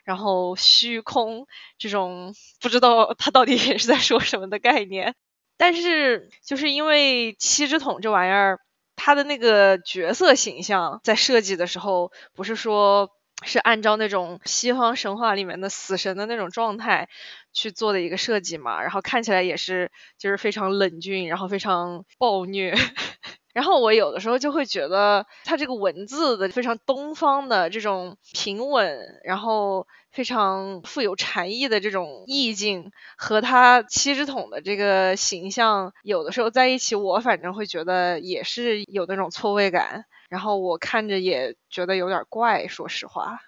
[0.05, 5.15] 然后虚空这种不知道他到底是在说什么的概念，
[5.59, 8.61] 但是就是因为七只桶这玩意儿，
[8.97, 13.11] 他的那个角色形象在设计的时候不是说。
[13.45, 17.09] 是按照那种西方神话里面的死神的那种状态
[17.53, 22.75] 去做的一个设计嘛，然后看起来也是就是非常冷峻，然后非常暴虐。
[23.53, 40.07] 然后我有的时候就会觉得，它这个文字的非常东方的这种平稳，然后非常富有禅意的这种意境，和他七只桶的这个形象，有的时候在一起，我反正会觉得也是有那种错位感。
[40.33, 43.39] 然后我看着也觉得有点怪，说实话。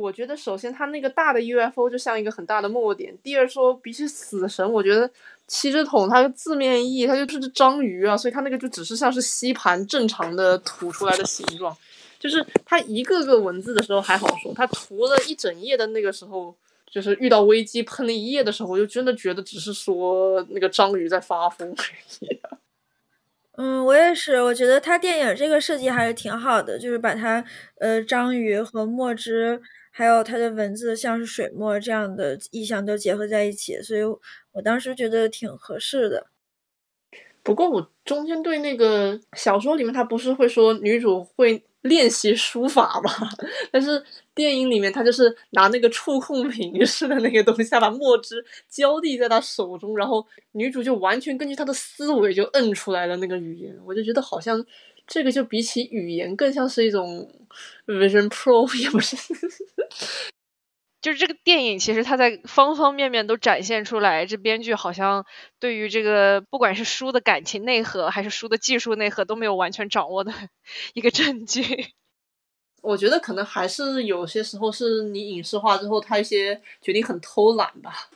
[0.00, 3.16] 我觉得首先它那个大的 UFO 就像一个很大的墨点。
[3.22, 5.08] 第二说比起死神，我觉得
[5.46, 11.76] 七只桶它的字面意义它就是只章鱼啊，所以它那个就只是像是吸盘正常的吐出来的形状。
[12.18, 16.52] 就是它一个个文字的时候还好说，它涂了一整页的那个时候，
[16.90, 21.84] 就是遇到危机喷了一页的时候，我就真的觉得只是说那个章鱼在发疯而
[22.26, 22.40] 已。
[23.60, 27.44] 嗯，我也是，我觉得他电影这个设计还是挺好的，就是把它
[27.80, 34.02] 呃章鱼和墨汁，还有它的文字像是水墨这样的意象都结合在一起，所以
[34.52, 36.28] 我当时觉得挺合适的。
[37.42, 41.64] 不过我中间对那个小说里面，他不是会说女主会。
[41.82, 43.10] 练习书法吧，
[43.70, 44.02] 但是
[44.34, 53.76] 电影里面他就是拿那个触控屏 似的那个东西，把墨汁浇滴在他手中，然后女主就完全根据他的思维就摁出来了那个语言。
[53.86, 54.64] 我就觉得好像
[55.06, 57.32] 这个就比起语言更像是一种
[57.86, 59.16] Vision Pro，也不是。
[61.00, 65.24] 就是这个电影，其实它在方方面面都展现出来，这编剧好像
[65.60, 70.32] 对于这个不管是书的感情内核，还是书的技术内核，都没有完全掌握的
[70.94, 71.62] 一个证据。
[72.80, 78.08] 我觉得可能还是有些时候是你影视化之后，他一些决定很偷懒吧。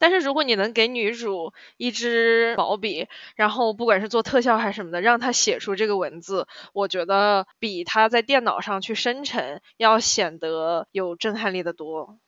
[0.00, 12.18] 但是如果你能给女主一支毛笔，然后不管是做特效还是什么的，让她写出这个文字，我觉得比她在电脑上去生成要显得有震撼力的多。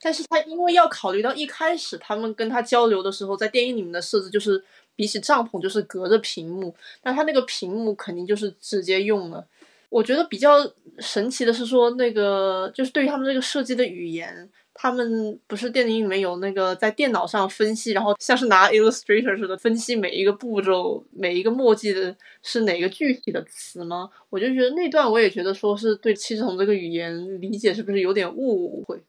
[0.00, 4.62] 但是他因为要考虑到一开始他们跟他交流的时候，在电影里面的设置就是
[4.96, 6.74] 比起帐篷就是隔着屏幕，
[7.04, 9.46] 那他那个屏幕肯定就是直接用了。
[9.88, 14.50] 我觉得比较神奇的是说那个就是对于他们这个设计的语言。
[14.74, 24.10] 他们不是电影里面有那个在电脑上分析，然后像是拿 Illustrator 似的分析每一个步骤、每一个墨迹的是哪个具体的词吗？
[24.30, 29.00] 我就觉得那段我也觉得说是对七十筒这个语言理解是不是有点误会？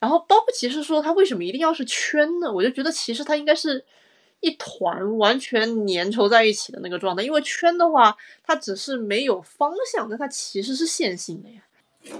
[0.00, 2.52] 然后包括其实说他为什么一定要是圈呢？
[2.52, 3.82] 我就觉得其实它应该是
[4.40, 11.62] 一团完全粘稠在一起的那个状态，因为圈的话它只是没有方向，但它其实是线性的呀。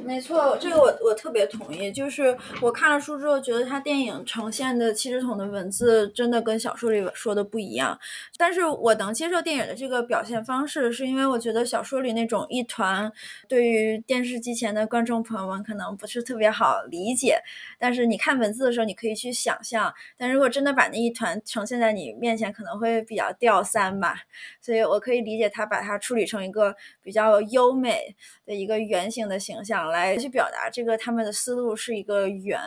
[0.02, 1.92] 没错，这个我我特别同意。
[1.92, 7.98] 就是我看了书之后，觉得他电影呈现的七只桶的文字真的跟小说里说的不一样。
[8.38, 13.12] 但是我能接受电影的这个表现方式，是因为我觉得小说里那种一团，
[13.46, 17.38] 对于电视机前的观众朋友们可能不是特别好理解。
[17.78, 19.92] 但是你看文字的时候，你可以去想象。
[20.16, 24.16] 但如果真的把那一团呈现在你面前，可能会比较掉三吧。
[24.62, 28.16] 所以我可以理解他把它处理成一个比较优美
[28.46, 29.73] 的一个圆形的形象。
[29.74, 32.60] 想来去表达这个，他们的思路是一个圆。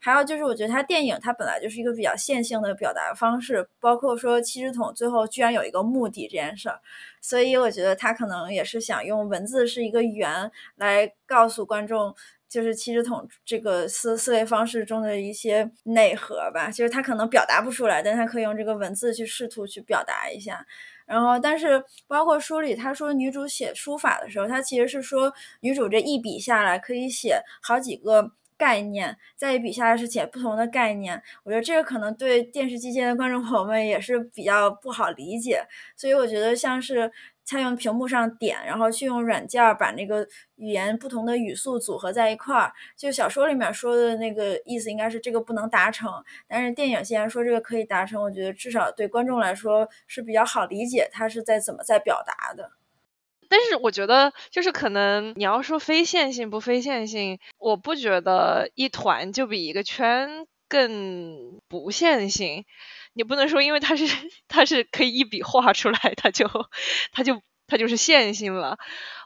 [0.00, 6.80] 还有就是，我觉得他电影它本来就是一个比较线性的表达方式，包括说七十桶最后居然有一个目的这件事儿，
[7.20, 12.14] 所以我觉得他可能也是想用文字是一个圆来告诉观众，
[12.48, 16.70] 就是七十桶这个思思维方式中的一些内核吧。
[16.70, 20.66] 就是他可能表达不出来，但他可以用这个文字去试图去表达一下。
[21.06, 31.22] 然后，但是包括书里他说女主写书法的时候，他其实是说女主这一笔下来可以写好几个概念，再一笔下来是写不同的概念。
[31.44, 35.62] 我觉得这个可能对电视机前的观众朋友们也是比较不好理解，
[35.96, 37.10] 所以我觉得像是。
[37.46, 42.72] 他用屏幕上点，然后去用软件把那个语言不同的语速组合在一块儿。
[42.96, 46.10] 就小说里面说的那个意思，应该是这个不能达成。
[46.48, 52.72] 但是电影既然说这个可以达成，我觉得至少对观众来说是比较好理解，他是在怎么在表达的。
[53.48, 62.64] 但是我觉得，就是可能你要说非线性不非线性，我不觉得一团就比一个圈更不线性。
[63.14, 64.04] 你不能说，因为它是
[64.48, 66.48] 它是可以一笔画出来，它就
[67.12, 68.76] 它就它就是线性了。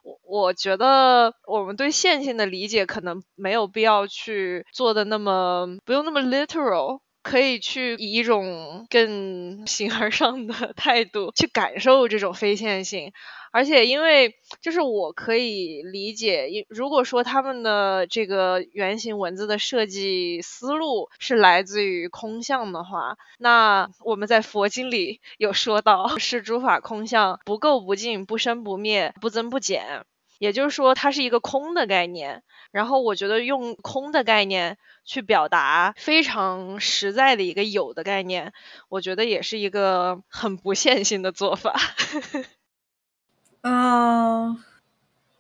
[0.03, 13.13] 我我觉得我们对线性的理解可能没有必要去做的那么不用那么 literal，可以去以一种更形而上的 态度去感受这种非线性。
[13.53, 30.05] 而且，因为就是我可以理解，如果说他们的这个原型文字的设计思路是来自于空相的话，那我们在佛经里 有说到是诸法空相，不垢不净，不生不灭，不增不减。
[30.39, 32.43] 也就是说，它是一个空的概念。
[32.73, 38.53] 然后，我觉得用空的概念去表达非常实在的一个有的概念，
[38.89, 41.75] 我觉得也是一个很不线性的做法。
[43.63, 44.57] 嗯，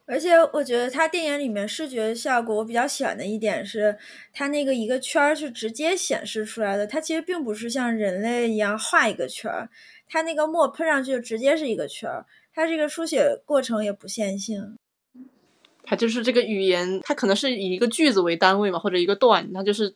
[0.06, 3.96] 而且我觉得他电影里面视觉效果，我比较喜欢的一点是，
[4.32, 9.70] 他那个一个圈儿是直接显示出来的，它其实并不是像人类一样画一个圈儿，
[10.08, 14.76] 它那个墨喷上去就直接是一个圈儿，它这个书写过程也不线性，
[15.90, 19.92] 它就是这个语言，它可能是以一个句子为单位嘛，或者一个段，它就是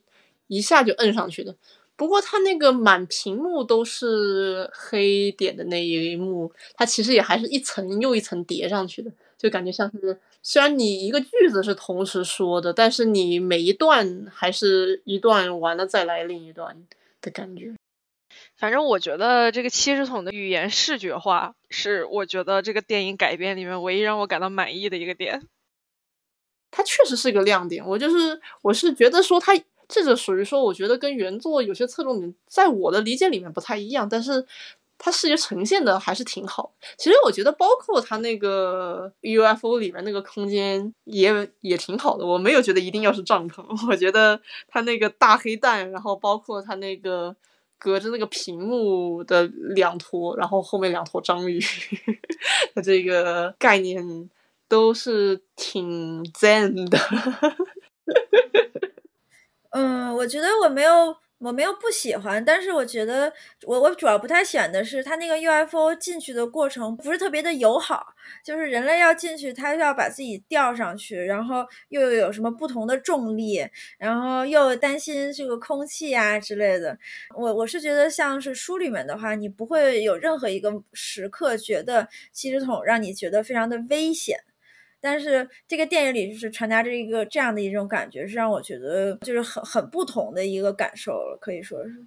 [0.49, 1.55] 一下就摁上去的。
[1.95, 16.77] 不过它那个满屏幕都是黑点的那一幕，它其实也还是一层又一层叠上去的，就感觉像是虽然你一个句子是同时说的，但是你每一段还是一段完了再来另一段
[17.21, 17.73] 的感觉。
[18.57, 25.41] 反正我觉得这个七十桶的语言视觉化是我觉得这个电影改编里面唯一让我感到满意的一个点。
[26.75, 29.53] 它确实是个亮点，我就是我是觉得说它。
[29.87, 34.45] 这个属于说，我觉得跟原作有些侧重点，在我的理解里面不太一样，但是
[34.97, 36.73] 它视觉呈现的还是挺好。
[36.97, 42.25] 其实我觉得，包括它那个 UFO 里面那个空间也也挺好的。
[42.25, 47.37] 我没有觉得一定要是帐篷， 我觉得它那个大黑蛋，然后包括它那个
[47.79, 49.45] 隔着那个屏幕的
[49.75, 51.61] 两坨，然后后面两坨章鱼
[52.75, 54.03] 它这个概念
[54.69, 56.99] 都是挺赞的。
[59.71, 61.17] 嗯，我觉得我没有。
[61.39, 63.31] 我没有不喜欢，但是我觉得
[63.67, 68.07] 我我主要不太喜欢的是它那个 UFO 进去的过程不是特别的友好，
[68.43, 73.59] 就是人类要进去，它要把自己吊上去，然后又有什么不同的重力，
[73.99, 76.97] 然后又担心这个空气啊之类的。
[77.37, 84.39] 我我是觉得像是书里面的话，你不会有任何一个时刻觉得七十桶让你觉得非常的危险。
[85.05, 92.07] 但是这个电影里就是传达着一个这样的一种感觉，是让我觉得就是很很不同的一个感受了，可以说是。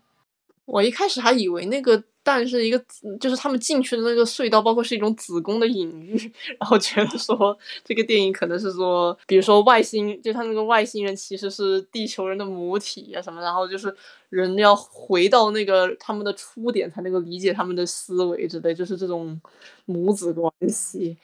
[0.66, 2.84] 我一开始还以为那个蛋是一个，
[3.22, 6.18] 就是他们进去的那个隧道，包括是一种子宫的隐喻，
[6.60, 13.96] 然后觉得说这个电影可能是说，比如说外星，就他那个外星人其实是地球人的母体啊什么，然后就是
[14.30, 19.40] 人要回到那个他们的出点才能够理解他们的思维之类，就是这种
[19.86, 21.16] 母子关系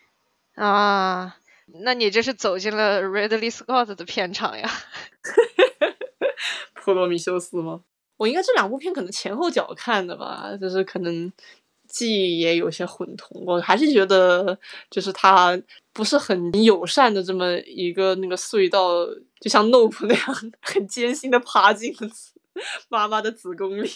[0.56, 1.36] 啊。
[1.82, 4.70] 那你这是走进了 Ridley Scott 的片场呀？
[6.76, 7.82] 普罗米修斯吗？
[8.18, 11.32] 我应该这两部片可能前后脚看的吧，就是可能
[11.88, 13.44] 记忆也有些混同。
[13.46, 14.58] 我还是觉得，
[14.90, 15.60] 就是他
[15.92, 19.06] 不是很友善的这么一个那个隧道，
[19.40, 22.10] 就像 Nope 那样很艰辛的爬进了
[22.90, 23.90] 妈妈的子宫里。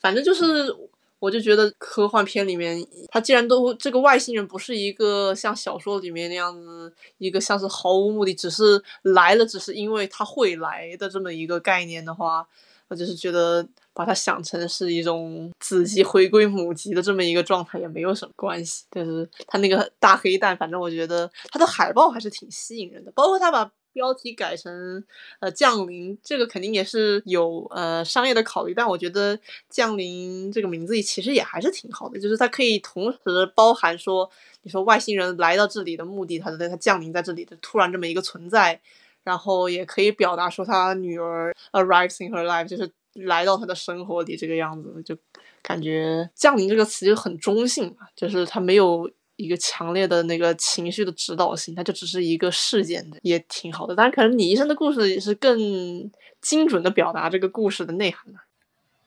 [0.00, 0.74] 反正就是。
[1.20, 12.44] 我就觉得科幻片里面，他既然都这个外星人不是一个像小说里面那样子，一个像是毫无目的，只是来了，只是因为他会来的这么一个概念的话，
[12.88, 18.84] 我就是觉得把它想成是一种子级回归母级的这么一个状态也没有什么关系。
[18.88, 23.70] 但是他那个大黑蛋，反正我觉得他的海报还是挺吸引人的，包括他把。
[23.92, 25.02] 标题改成
[25.40, 29.38] 呃降临，这个肯定也是有呃商业的考虑，但我觉得
[29.68, 33.18] 降临这个名字其实也还是挺好的，就是它可以同时
[33.54, 34.30] 包含说，
[34.62, 38.80] 你说外星人来到这里的目的，他的他降临在这里的突然这么一个存在，
[39.24, 45.16] 然后也可以表达说他女儿 arrives in her life，就是来到他的生活里这个样子，就
[45.62, 49.10] 感觉降临这个词就很中性，就是他没有。
[49.40, 53.96] 一个强烈的那个情绪的指导性，它就只是一个事件的，也挺好的。
[53.96, 55.58] 当然，可能你医生的故事也是更
[56.40, 58.38] 精准的表达这个故事的内涵的。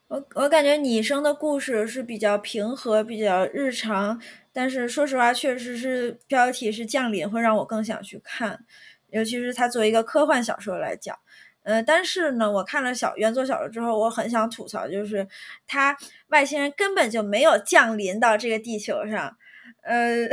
[0.08, 4.22] 我我感觉你生的故事是比较平和、比较日常，
[4.52, 8.66] 但是说实话，确实是标题是降临，会让我更想去看。
[9.10, 11.18] 尤其是它作为一个科幻小说来讲，
[11.64, 15.28] 呃，但是呢，我看了小原作小说之后，我很想吐槽，就是
[15.66, 19.36] 它外星人根本就没有降临到这个地球上。
[19.84, 20.28] 呃，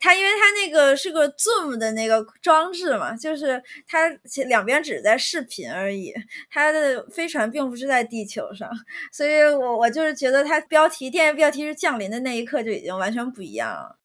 [0.00, 4.08] 它因为它那个是个 Zoom 的那个装置嘛，就是它
[4.46, 6.12] 两边只是在视频而已，
[6.50, 8.70] 它的飞船并不是在地球上，
[9.12, 13.98] 所以我我就是觉得它标题电影标题是降临的那一刻就已经完全不一样了。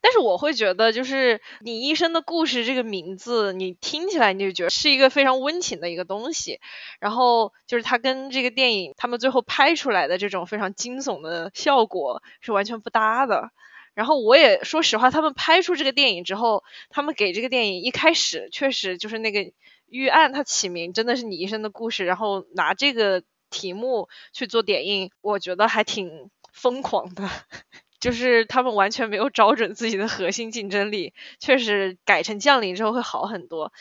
[0.00, 6.58] 但是我会觉得，就是你一生的故事这个名字，你听起来你就觉得是一个非常温情的一个东西，
[7.00, 13.50] 然后就是它跟这个电影他们最后拍出来的这种非常惊悚的效果是完全不搭的。
[13.94, 19.52] 然后我也说实话，他们拍出这个电影之后，他们给这个电影一开始确实就是那个
[19.86, 27.28] 预案，它起名真的是你一生的故事，然后拿这个题目去做点映，我觉得还挺疯狂的，
[28.00, 33.72] 就是他们完全没有找准自己的核心竞争力，确实改成降临之后会好很多。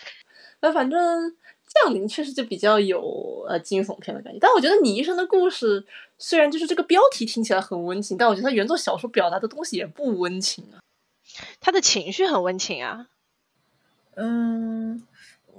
[0.62, 1.36] 那反正。
[1.86, 5.86] 降临确实就比较有呃惊悚片的感觉，但我觉得你一生的故事
[6.22, 10.78] 虽然就是这个标题听起来很温情，但我觉得他原作小说表达的东西也不温情啊。
[11.60, 13.08] 他的情绪很温情啊。
[14.16, 15.02] 嗯，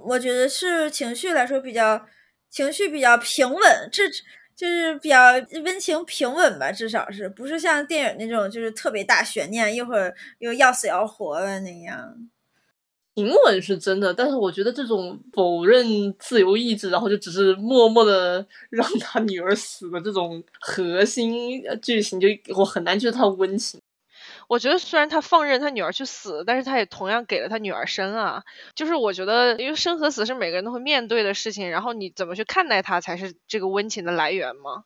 [0.05, 2.07] 我觉得是情绪来说比较
[2.49, 4.09] 情绪比较平稳，这
[4.55, 5.33] 就是比较
[5.65, 12.15] 温情平稳吧，至少是不是像电影那种就是特别大悬念，一会儿又要死要活的那样。
[13.15, 23.81] 平稳是真的，但是我觉得这种否认自由意志，然后就只是默默的 让他女儿死的这种核心剧情，就我很难觉得他温情。
[24.49, 28.43] 我觉得虽然他放任他女儿去死，但是他也同样给了他女儿生啊。
[28.75, 34.85] 就是我觉得，因为生和死是每个人都会面对的事情，然后你怎么去看待它，才是这个温情的来源嘛？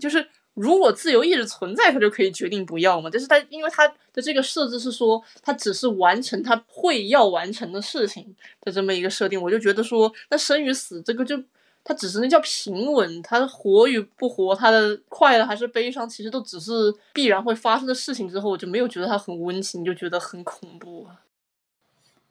[0.00, 0.28] 就是。
[0.60, 3.08] 如果自由意志存在，他就可以决定不要嘛。
[3.08, 11.42] 就是他，因为他的这个设置是说，他只是完成他会要完成的事情的这么一个设定，我就觉得说，那生与死这个就，
[11.82, 16.72] 他只是那叫平稳，他活与不活，他的快乐还是悲伤，其实都只是
[17.14, 18.28] 必然会发生的事情。
[18.28, 21.06] 之后我就没有觉得他很温情，就觉得很恐怖。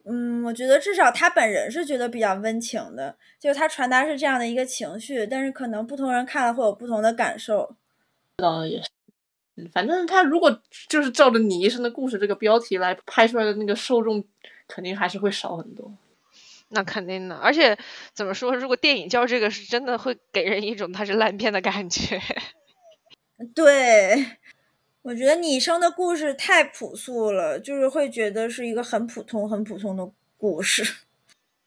[0.04, 7.74] 嗯，我觉得至少他本人是觉得比较温情的，就是他传达是这样的一个情绪，但是可能不同人看了会有不同的感受。
[8.40, 8.88] 道也是，
[9.72, 14.24] 反正他如果就是照着你一生的故事这个标题来拍出来的那个受众，
[14.66, 15.92] 肯定还是会少很多。
[16.72, 17.76] 那肯定的，而且
[18.12, 22.20] 怎么说，如果电影叫这个，是真的会给人一种它是烂片的感觉。
[23.54, 24.36] 对，
[25.02, 30.84] 我觉得你生的故事太朴素了，就是会觉得是一个很普通、很普通的故事。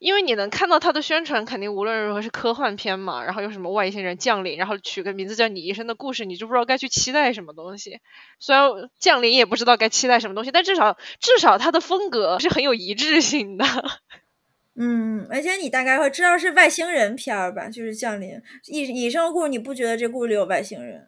[0.03, 8.01] 因为你能看到它的宣传，肯定无论如何是科幻片嘛，然后有什么外星人降临，然后取个名字叫你一生的故事，你就不知道该去期待什么东西。
[8.37, 13.65] 虽然降临也不知道该期待什么东西，但至少至少它的风格是很有一致性的。
[14.75, 17.69] 嗯，而且你大概会知道是外星人片儿吧？
[17.69, 21.07] 就是降临以以生的故事，你不觉得这故事里有外星人？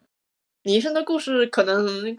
[0.62, 2.16] 你一生的故事可能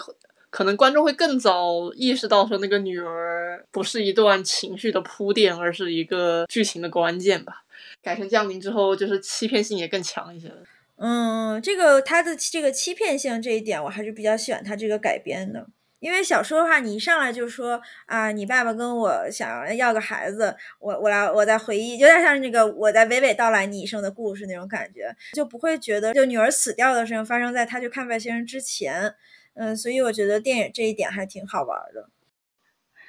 [0.50, 7.64] 可能观众会更早意识到说那个女儿不是一段情绪的铺垫，而是一个剧情的关键吧。
[8.02, 10.64] 改成降临之后，就是欺骗性也更强一些了。
[10.96, 15.68] 嗯，这个他的这个欺骗性这一点，我还是比较喜欢他这个改编的。
[16.00, 29.14] 因为小说的话，你一上来就说啊，你爸爸跟我想要个孩子，我我来我在回忆，有点像那个我在娓娓道来你一生的故事那种感觉，就不会觉得就女儿死掉的事情发生在他去看外星人之前。
[29.58, 32.10] 嗯，所以我觉得电影这一点还挺好玩的。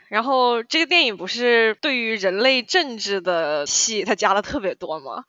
[0.08, 5.24] 然后这个电影不是对于人类政治的戏，它加了特别多吗？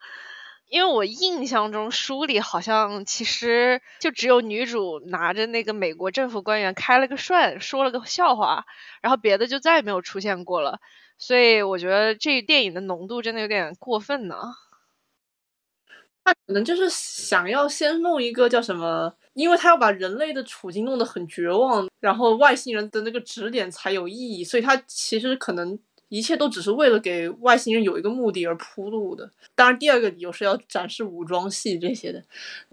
[0.68, 8.64] 因为我印象中书里好像其实就只有女主拿着那个美国政府官员开了个涮，说了个笑话，
[9.02, 10.78] 然后别的就再也没有出现过了。
[11.18, 14.36] 所以我觉得这电影的浓度真的有点过分呢。
[16.22, 25.78] 他可能就是想要先弄一个叫什么，因为他要把人类的处境弄得很绝望，然后外星人的那个指点才有意义，所以他其实可能。
[26.12, 29.30] 一切都只是为了给外星人有一个目的而铺路的。
[29.54, 32.20] 当然，第二个理由是要展示武装戏这些的。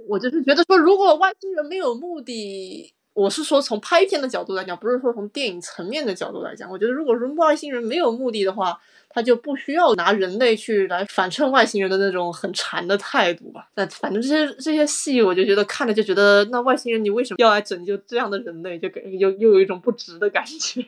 [0.07, 6.67] 我就是觉得说，如果外星人没有目的，我是说从拍片的角度来讲，不是说从电影层面的角度来讲。
[6.67, 8.75] 我觉得，如果说外星人没有目的的话，
[9.17, 13.67] 他就不需要拿人类去来反衬外星人的那种很馋的态度吧。
[13.73, 18.77] 那反正这些这些戏，我就觉得看着就觉得，那外星人你为什么要来拯救这样的人类？
[18.77, 20.85] 就给又又有一种不值的感觉。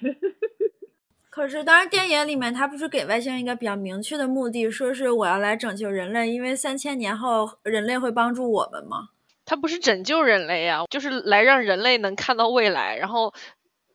[1.32, 9.10] 可是，当然，电影里面他不是给外星人一个比较明确的目的，说是我要来拯救人类，因为三千年后人类会帮助我们吗？
[9.46, 13.34] 他不是拯救人类啊，就是来让人类能看到未来，然后，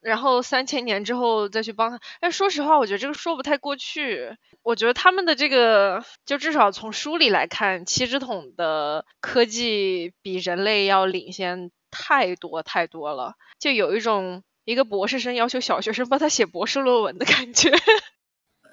[0.05, 1.99] 然后三千年之后再去帮他。
[2.21, 4.37] 但说实话，我觉得这个说不太过去。
[4.63, 14.45] 我觉得他们的这个，就至少从书里来看，七只桶的科技比人类要领先太多太多了，就有一种。
[14.67, 17.71] 一个博士生要求小学生帮他写博士论文的感觉，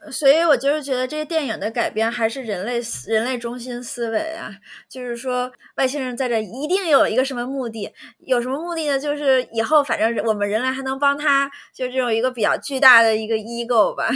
[0.10, 4.50] 所以我就是觉得这个电影的改编还是人类人类中心思维啊，
[4.90, 8.98] 就是说外星人在这一定有一个什么目的，有什么目的呢？
[9.00, 14.10] 就是以后反正我们人类还能帮他，就这种一个比较巨大的一个 ego 吧。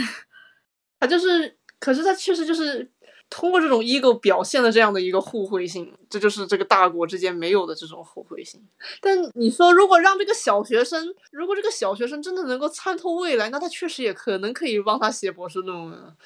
[1.00, 2.90] 他 就是，可是他确实就是。
[3.28, 8.60] 通过这种 ego 表现了这样的一个互惠性，这就是这个大国之间没有的这种互惠性。
[9.00, 16.16] 但你说，如果让这个小学生，如果这个小学生真的能够参透未来，那他确实也可能可以帮他写博士论文。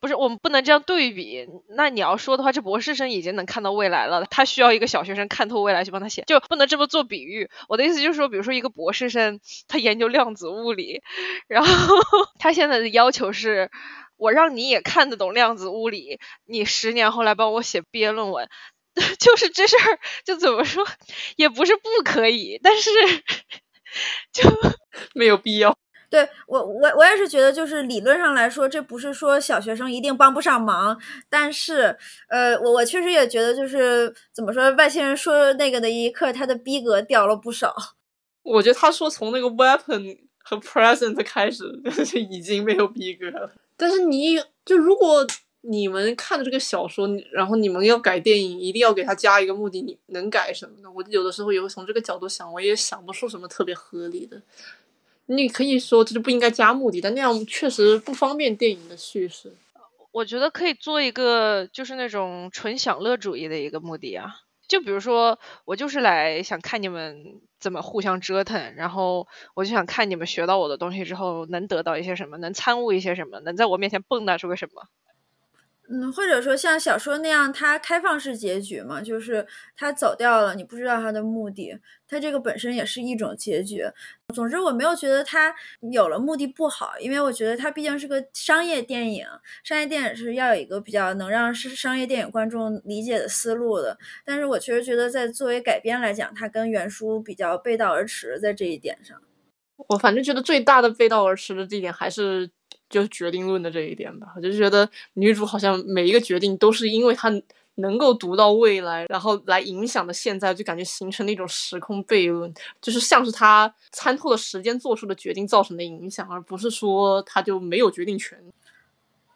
[0.00, 1.46] 不是，我们不能这样对比。
[1.68, 7.50] 那你要说的话，这博士生已经能看到未来了，他需要一个小学生看透未来去帮他写，就不能这么做比喻。
[7.68, 11.02] 我的意思就是说，比如说一个博士生，他研究量子物理，
[11.48, 11.96] 然后
[12.38, 13.70] 他现在的要求是。
[14.16, 18.48] 我让你也看得懂量子物理，你十年后来帮我写毕业论文，
[19.18, 20.86] 就是这事儿，就怎么说，
[21.36, 22.90] 也不是不可以，但是
[24.32, 24.50] 就
[25.14, 25.76] 没有必要。
[26.10, 30.96] 对我，我我也是觉得，就是理论上来说，这不是说小学生一定帮不上忙，
[31.28, 31.96] 但是，
[32.28, 37.74] 呃，我我确实也觉得，就是怎么说，外星人说那个的一刻，他的逼格掉了不少。
[38.44, 41.64] 我觉得他说从那个 weapon 和 present 开始
[42.06, 43.50] 就已经没有逼格了。
[43.76, 45.26] 但是你就如果
[45.62, 50.90] 你们看的这个小说，然后你们要改电影，一定要给他加一个目的，你能改什么呢？
[50.90, 54.42] 我有的时候也会从这个角度想，我也想不出什么特别合理的。
[55.26, 59.54] 你可以说这就不应该加目的，但那样确实不方便电影的叙事。
[60.12, 64.43] 我觉得可以做一个，就是那种纯享乐主义的一个目的啊。
[64.68, 74.88] 就比如说，我就是来想看你们怎么互相折腾，然后我就想看你们学到我的东西之后能得到一些什么，能参悟一些什么，能在我面前蹦跶出个什么。
[75.90, 81.78] 嗯，或者说像小说那样，它开放式结局嘛，就是他走掉了，你不知道他的目的，
[82.08, 83.84] 它这个本身也是一种结局。
[84.34, 85.54] 总之，我没有觉得它
[85.92, 89.26] 有了目的不好，因为我觉得它毕竟是个商业电影，
[89.62, 93.98] 商业电影是要有一个比较能让是商业电影观众理解的思路的。
[94.24, 99.20] 但是我确实觉得，在作为改编来讲，它跟原书比较背道而驰，在这一点上。
[99.88, 102.50] 我反正觉得最大的背道而驰的地点还是。
[102.88, 104.28] 就是决定论的这一点吧。
[104.36, 107.30] 我就觉得女主好像每一个决定都是因为她
[107.76, 118.38] 能够读到未来，然后来影响的现在，就感觉形成了一种时空悖论，就是像是她参透了时间做出的决定造成的影响，而不是说她就没有决定权。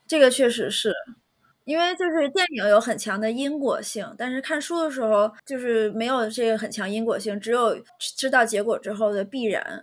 [0.07, 0.95] 这个确实是。
[1.65, 9.83] 因为就是电影有很强的因果性，但是看书的时候就是没有这个很强因果性，只有知道结果之后的必然。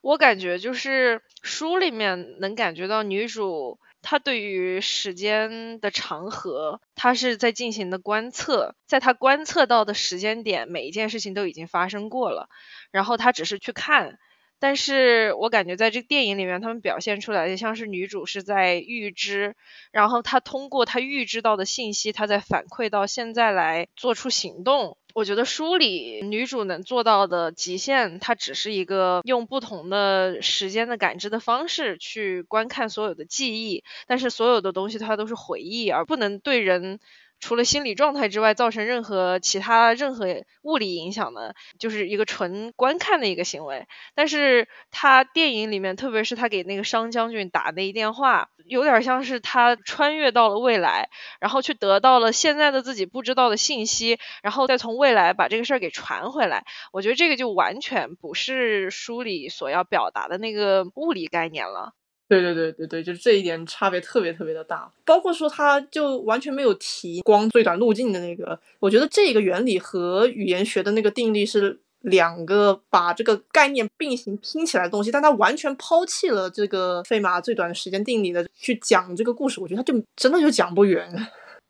[0.00, 12.48] 我感觉就是书里面能感觉到女主她对于时间的长河，她是在进行的观测，在她观测到的时间点，每一件事情都已经发生过了，
[12.90, 14.18] 然后她只是去看。
[14.58, 19.54] 但是我感觉在这个电影里面，他们表现出来的像是女主是在预知，
[19.90, 24.98] 然后她通过她预知到的信息，她在反馈到现在来做出行动。
[25.14, 37.00] 我觉得书里女主能做到的极限，她只是一个用不同的时间的感知的方式去观看所有的记忆，但是所有的东西它都是回忆，而不能对人。
[37.40, 43.86] 除了心理状态之外，造成任何其他任何物理影响的，就是一个纯观看的一个行为。
[44.14, 51.08] 但是他电影里面，特别是他给那个商将军打那一电话，有点像是他穿越到了未来，
[51.40, 56.64] 然后去得到了现在的自己不知道的信息，然后再从未来把这个事儿给传回来。
[56.92, 61.94] 我觉得这个就完全不是书里所要表达的那个物理概念了。
[62.30, 81.12] 对对对对对，就是这一点差别特别特别的大，包括说他就完全没有提光最短路径的那个，我觉得这个原理和语言学的那个定律是两个把这个概念并行拼起来的东西，但他完全抛弃了这个费马最短时间定理的去讲这个故事，我觉得他就真的就讲不圆。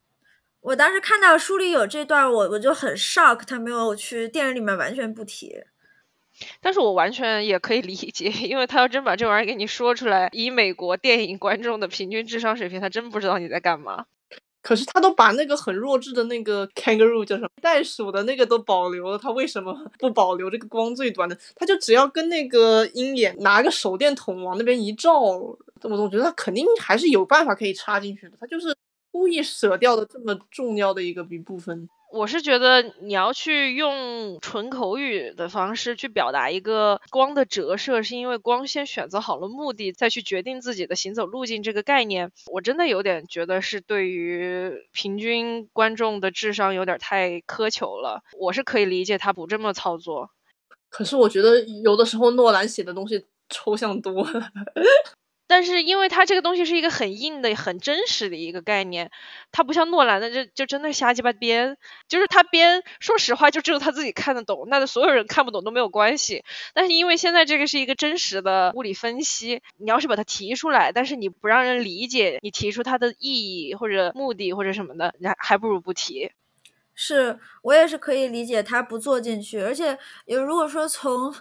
[0.61, 5.57] 我当时看到书里有这段，我我就很 shock，他没有去电影里面完全不提。
[6.61, 14.07] 但是我完全也可以理解， 因为他要真把这玩意儿给你说出来，以美国电影观众的平均智商水平，他真不知道你在干嘛。
[14.63, 21.37] 可是他都把那个很弱智的那个 kangaroo 叫什么袋鼠的那个都保留了，他为什么不保留这个光最短的？
[21.57, 28.77] 他就只要跟那个鹰眼拿个手电筒往那边一照，我我觉得他肯定还是有办法可以插进去的，他就是
[29.11, 31.89] 故意舍掉的这么重要的一个一部分。
[32.13, 48.23] 我是觉得你要去用纯口语的方式去表达一个光的折射，是因为光先选择好了目的，再去决定自己的行走路径这个概念，我真的有点觉得是对于平均观众的智商有点太苛求了。
[48.39, 50.31] 我是可以理解他不这么操作，
[50.89, 54.51] 可是我觉得有的时候诺兰写的东西抽象多了。
[55.51, 59.11] 但是，因为它这个东西是一个很硬的、很真实的一个概念，
[59.51, 61.77] 它不像诺兰的，就就真的瞎鸡巴编，
[62.07, 66.45] 就是他编，说实话，就只有他自己看得懂，那所有人看不懂都没有关系。
[66.73, 76.31] 但是因为现在这个是一个真实的物理分析，你要是把它提出来，但是你不让人理解，你提出它的意义或者目的或者什么的，那还不如不提。
[77.03, 81.35] 是我也是可以理解他不做进去，而且有如果说从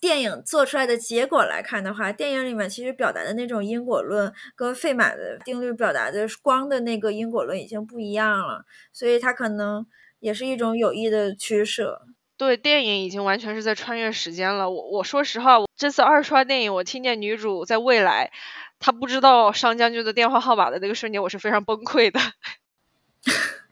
[0.00, 9.86] 电影做出来的结果来看的话，电影里面其实表达的那种因果论跟费马的定律表达的光的那个因果论已经不一样了，所以它可能
[10.18, 12.02] 也是一种有意的取舍。
[12.36, 14.68] 对，电影已经完全是在穿越时间了。
[14.68, 18.32] 我我说实话，这次二刷电影，我听见女主在未来，
[18.80, 22.18] 她不知道商将军的电话号码的那个瞬间，我是非常崩溃的。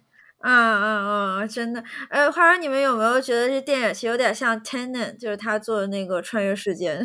[0.43, 1.47] 啊啊啊！
[1.47, 7.05] 真的，哎，话说你们有没有觉得这电影其实有点像《Tenet》，就是他做的那个穿越时间？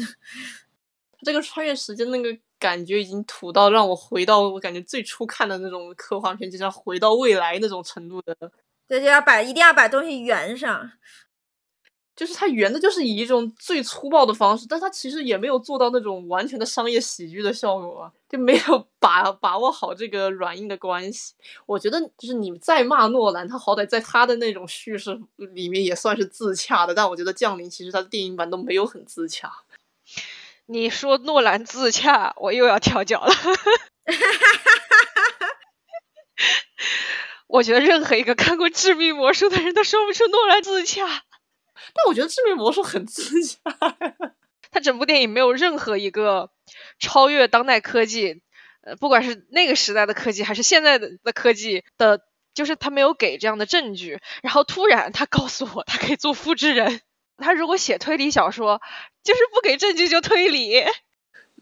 [1.23, 2.29] 这个穿越时间那个
[2.59, 8.35] 感觉已经土到让我回到我感觉最初看的那种科幻片，就像回到未来那种程度的。
[8.87, 10.91] 对，就要把一定要把东西圆上。
[12.17, 21.35] 就是他圆的，就是以一种最粗暴的方式，但他其实也没有做到那种完全的商业喜剧的效果，就没有把把握好这个软硬的关系。
[21.67, 29.51] 我觉得，就是你再骂诺兰，他好歹在他的那种叙事里面也算是自洽的，但我觉得《降临》其实他的电影版都没有很自洽。
[30.65, 33.31] 你说诺兰自洽，我又要跳脚了。
[37.47, 41.23] 我觉得任何一个看过《致命魔术》的人都说不出诺兰自洽。
[41.93, 43.59] 但我觉得《致命魔术》很自洽，
[44.71, 46.51] 他整部电影没有任何一个
[46.99, 48.41] 超越当代科技，
[48.81, 52.21] 呃，不管是那个时代的科技还是现在的的科技的，
[52.53, 54.19] 就是他没有给这样的证据。
[54.43, 57.01] 然后突然他告诉我，他可以做复制人。
[57.37, 58.81] 他如果写推理小说，
[59.23, 60.83] 就是不给证据就推理。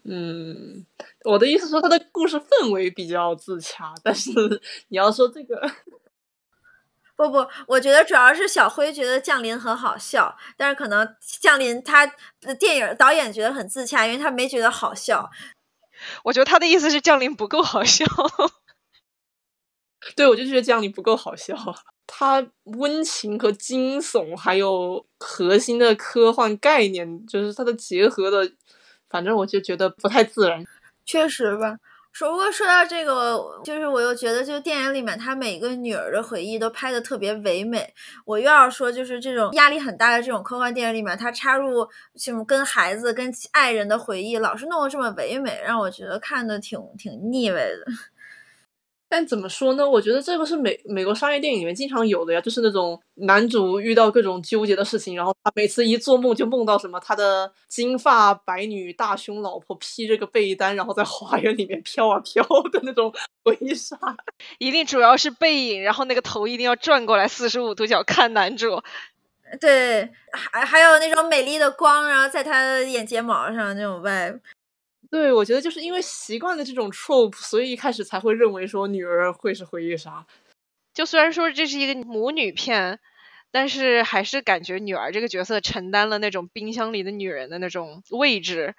[0.04, 0.86] 嗯，
[1.24, 4.30] 我的意思说他的故事氛围比较自洽，但是
[4.88, 5.70] 你要说这个。
[7.16, 12.06] 不不，我觉得主要是小辉觉得降临很好笑，但是可能降临他
[12.40, 15.30] 的电影导演觉得很自洽，因为他没觉得好笑。
[16.24, 18.04] 我觉得他的意思是降临不够好笑。
[20.14, 21.56] 对，我就觉得降临不够好笑。
[22.06, 28.52] 它温情和惊悚，还有核心的科幻概念，就是它的结合的，
[29.08, 30.64] 反正我就觉得不太自然。
[31.04, 31.78] 确实吧。
[32.16, 37.92] 说不过说到这个，就是我又觉得，就电影里面他每个女儿的回忆都拍的特别唯美。
[38.24, 41.86] 我又要说，就是这种压力很大的这种科幻电影里面，他插入
[42.18, 47.92] 这种跟孩子、跟爱人的回忆，老是弄得这么唯美，让我觉得看的挺挺腻味的。
[49.08, 49.88] 但怎么说呢？
[49.88, 62.42] 我觉得这个是美美国商业电影里面经常有的呀，就是那种男主遇到各种纠结的事情，然后他每次一做梦就梦到什么他的金发白女大胸老婆披着个被单，然后在花园里面飘啊飘
[62.72, 63.12] 的那种
[63.44, 63.96] 回忆杀。
[64.58, 68.82] 一定主要是背影，然后那个头一定要转过来四十五度角看男主。
[69.60, 74.40] 对，还还有那种美丽的光，然后在他的眼睫毛上那种 vibe。
[75.10, 80.26] 对，我觉得就是因为习惯了这种 trope，所以一开始才会认为说女儿会是回忆杀。
[80.92, 82.98] 就虽然说这是一个母女片，
[83.52, 88.74] 但是还是感觉女儿这个角色承担了那种冰箱里的女人的那种位置。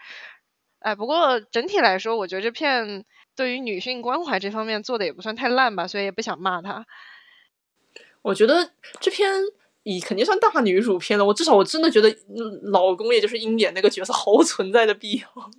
[0.79, 3.05] 哎，不过整体来说，我觉得这片
[3.35, 6.85] 对于女性关怀这方面做的也不算太烂吧，所以也不想骂他。
[8.21, 9.31] 我觉得这片
[9.83, 12.15] 以肯定算大女主片了，我至少我真的觉得
[12.63, 15.51] 老公也就是鹰眼那个角色毫无存在的必要。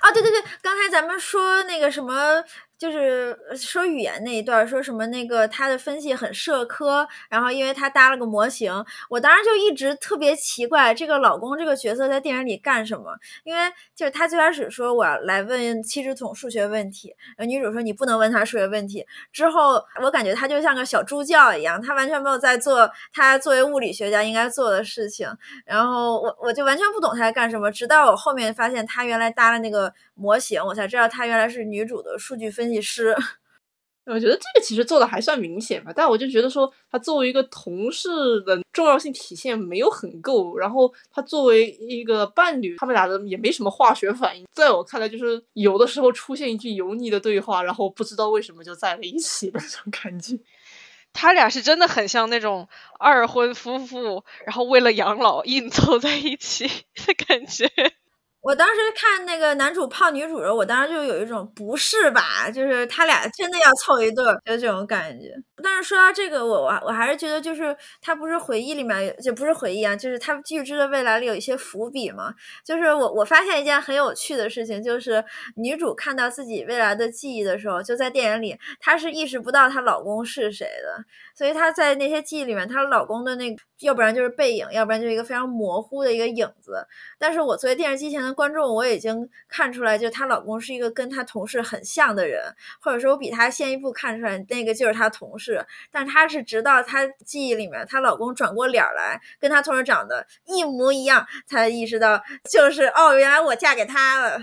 [0.00, 2.44] 啊，对对对，刚才咱们说那个什么。
[2.76, 8.72] 就是说语言那一段，说什么那个他的分析很社科，然后因为他搭了个模型，
[9.08, 13.16] 我当时就一直特别奇怪这个老公这个角色在电影里干什么？
[13.44, 13.60] 因为
[13.94, 17.14] 就是他最开始说我要来问七只桶数学问题，
[17.46, 19.06] 女主说你不能问他数学问题。
[19.32, 25.28] 之后我感觉他就像个小助教一样，他完全没有在做他作为物理学家应该做的事情。
[25.64, 32.72] 然后我我就完全不懂他在干什么，直到我后面发现他原来搭了那个模型，我才知道她原来是女主的数据分。
[32.72, 33.14] 析师，
[34.06, 38.08] 我觉得这个其实做的还算明显吧，但我就觉得说他作为一个同事
[38.42, 50.38] 的重要性体现没有很够，然后他作为一个伴侣，他们俩的也没什么化学反应，在我看来就是有的时候出现一句油腻的对话，然后不知道为什么就在了一起的那种感觉。
[51.14, 57.70] 他俩是真的很像那种二婚夫妇，然后为了养老硬凑在一起的感觉。
[58.44, 65.30] 我当时看那个男主泡女主的时候，我当时就有一种不是吧，就是他俩真的要凑一对儿，就这种感觉。
[65.62, 72.34] 但是说到这个，我我我还是觉得，就是他不是回忆里面，就不是回忆啊，就是他预知的未来里有一些伏笔嘛。
[72.62, 75.24] 就是我我发现一件很有趣的事情，就是
[75.56, 81.02] 女主看到自己未来的记忆的时候，就在电影里，她是意识不到她老公是谁的，
[81.34, 86.86] 所以她在那些记忆里面，她老公的那要不然就是背影，要不然就是一个非常模糊的一个影子。
[87.18, 95.66] 但是我作为电视机前的观众，我已经看出来，就她老公是一个跟她同事很像的人，或者说我比她先一步看出来，那个就是她同事。
[95.90, 104.40] 但她是直到她记忆里面，她老公转过脸来跟她同事长得一模一样，才意识到就是哦，原来我嫁给他了。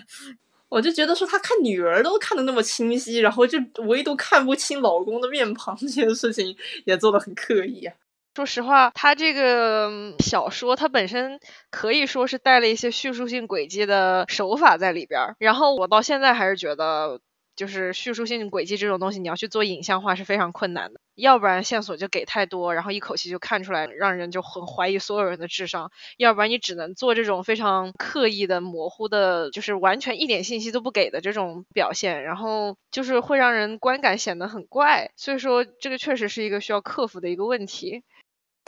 [0.72, 6.56] 我就觉得说，他看女儿都看得那么清晰，然后就唯独看不清老公的面庞， 这件事情
[6.86, 7.94] 也做的很刻意啊。
[8.34, 11.38] 说实话，他这个小说它本身
[11.70, 15.36] 可以说是带了一些叙述性轨迹的手法在里边儿。
[15.40, 17.20] 然后我到现在还是觉得，
[17.58, 21.02] 就是叙述性轨迹这种东西，你要去做影像化是非常困难的。
[21.22, 35.12] 要不然线索就给太多，然后一口气就看出来，让人就很怀疑所有人的智商；要不然你只能做这种非常刻意的模糊的，就是完全一点信息都不给的这种表现，然后就是会让人观感显得很怪。
[35.16, 38.04] 所以说，这个确实是一个需要克服的一个问题。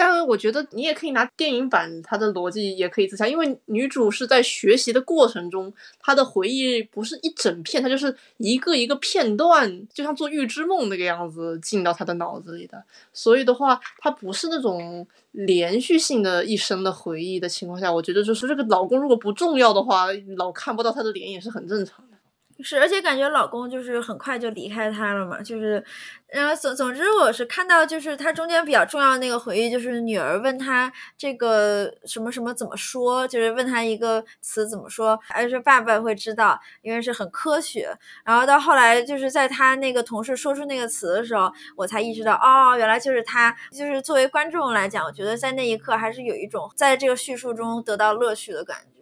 [0.05, 12.83] 但我觉得你也可以拿电影版它的逻辑也可以自洽，因为女主是在学习的过程中，她的回忆不是一整片，她就是一个一个片段，就像做预知梦那个样子进到她的脑子里的。
[13.13, 22.12] 所以的话，她不是那种连续性的一生的回忆的情况下，我觉得就是这个老公如果不重要的话，老看不到他的脸也是很正常的。
[22.61, 25.83] 是，而且感觉老公就是很快就离开她了嘛，就是，
[26.27, 37.89] 然后总总之我是看到就是他中间比较重要的那个回忆，就是女儿问他这个什么什么怎么说，就是问他一个词怎么说，还是爸爸会知道，因为是很科学。
[38.23, 49.01] 然后到后来就是在他那个同事说出那个词的时候，我才意识到，哦，原来就是他，就是作为观众来讲，我觉得在那一刻还是有一种在这个叙述中得到乐趣的感觉。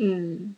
[0.00, 0.56] 嗯。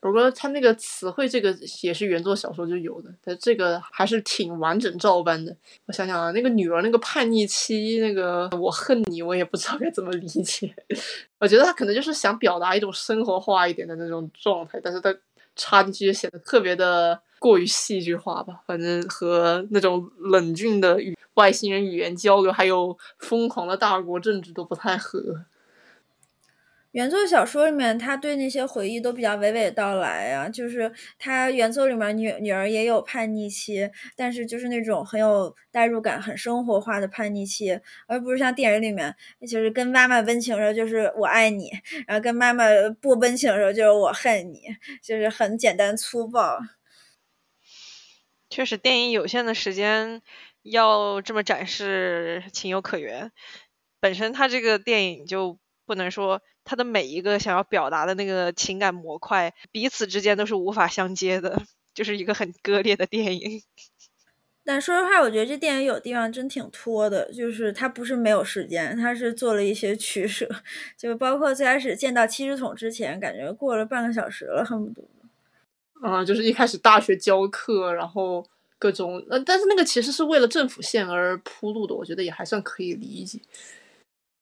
[0.00, 5.54] 不过他那个词汇，这个也是原作小说就有的，但这个还是挺完整照搬的。
[5.86, 10.72] 我想想啊，那个女儿那个叛逆期，那个我恨你，我也不知道该怎么理解。
[11.40, 15.12] 我觉得他可能就是想表达一种生活化一点的那种状态，但是他
[15.56, 18.60] 插进去就显得特别的过于戏剧化吧。
[18.66, 25.44] 反正和那种冷峻的语外星人语言交流，还有疯狂的大国政治都不太合。
[26.98, 37.78] 原作小说里面，他对那些回忆都比较娓娓道来啊，就是他原作里面女女儿也有叛逆期，但是就是那种很有代入感、很生活化的叛逆期，
[38.08, 39.14] 而不是像电影里面，
[39.48, 41.70] 就是跟妈妈温情的时候就是我爱你，
[42.08, 42.64] 然后跟妈妈
[43.00, 44.62] 不温情的时候就是我恨你，
[45.00, 46.58] 就是很简单粗暴。
[48.50, 50.20] 确实，电影有限的时间
[50.62, 53.30] 要这么展示，情有可原。
[54.00, 56.42] 本身他这个电影就不能说。
[56.68, 61.62] 他的每一个想要表达的那个情感模块，彼此之间都是无法相接的，
[61.94, 63.62] 就是一个很割裂的电影。
[64.62, 70.46] 但说实话，我觉得这电影有地方真挺拖的，就是他不是没有时间，他是做了一些取舍，
[70.94, 75.08] 就包括最开始见到七十桶之前，感觉过了半个小时了，恨不得。
[76.02, 78.44] 啊，就是一开始大学教课，然后
[78.78, 83.40] 各种，呃，但是那个其实是为了政府线而铺路的，我觉得也还算可以理解。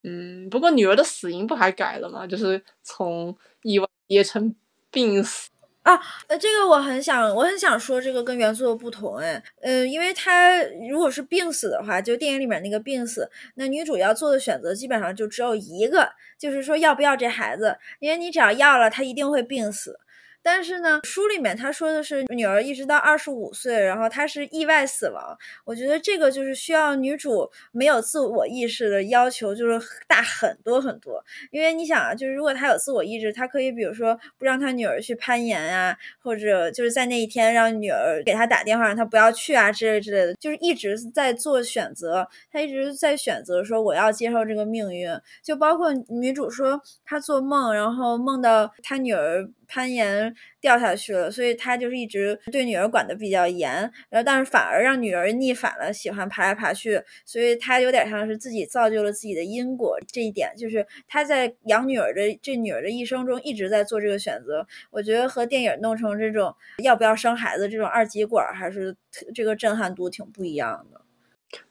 [0.08, 2.24] 嗯，不过女儿的死因不还改了吗？
[2.24, 4.54] 就是从意外跌成
[4.92, 5.50] 病死
[5.82, 6.00] 啊。
[6.28, 9.42] 呃，这个我很想，我很想说这个跟原作不同哎。
[9.62, 17.76] 嗯，因为他如果是病死的话，就电影里面那个病死，那女主要做的选择基本上就只有一个，就是说要不要这孩子。
[17.98, 19.98] 因为你只要要了，他一定会病死。
[20.46, 25.36] 但是呢，书里面他说的是女儿一直到二十五岁，然后她是意外死亡。
[25.64, 31.20] 我觉得这个就是需要女主没有自我意识的要求，就是大很多很多。
[31.50, 42.24] 因为你想啊，就是如果她有自我意志，她可以比如说不让她女儿去攀岩啊，或者就是在那一天让女儿给她打电话，让她不要去啊之类之类的，就是一直在做选择。
[42.52, 45.10] 她一直在选择说我要接受这个命运。
[45.42, 49.48] 就包括女主说她做梦，然后梦到她女儿。
[49.68, 53.72] 攀岩掉下去了，所以他就是一直对女儿管的比较严，
[54.08, 59.98] 然后但是反而让女儿逆反了，喜欢爬来爬去，所以他有点像是自己造就了自己的因果。
[60.06, 64.66] 这一点就是他在养女儿的这女儿的一生中一直在做这个选择。
[64.90, 68.96] 我觉得和电影弄成这种要不要生孩子这种二极管还是
[69.34, 71.00] 这个震撼度挺不一样的。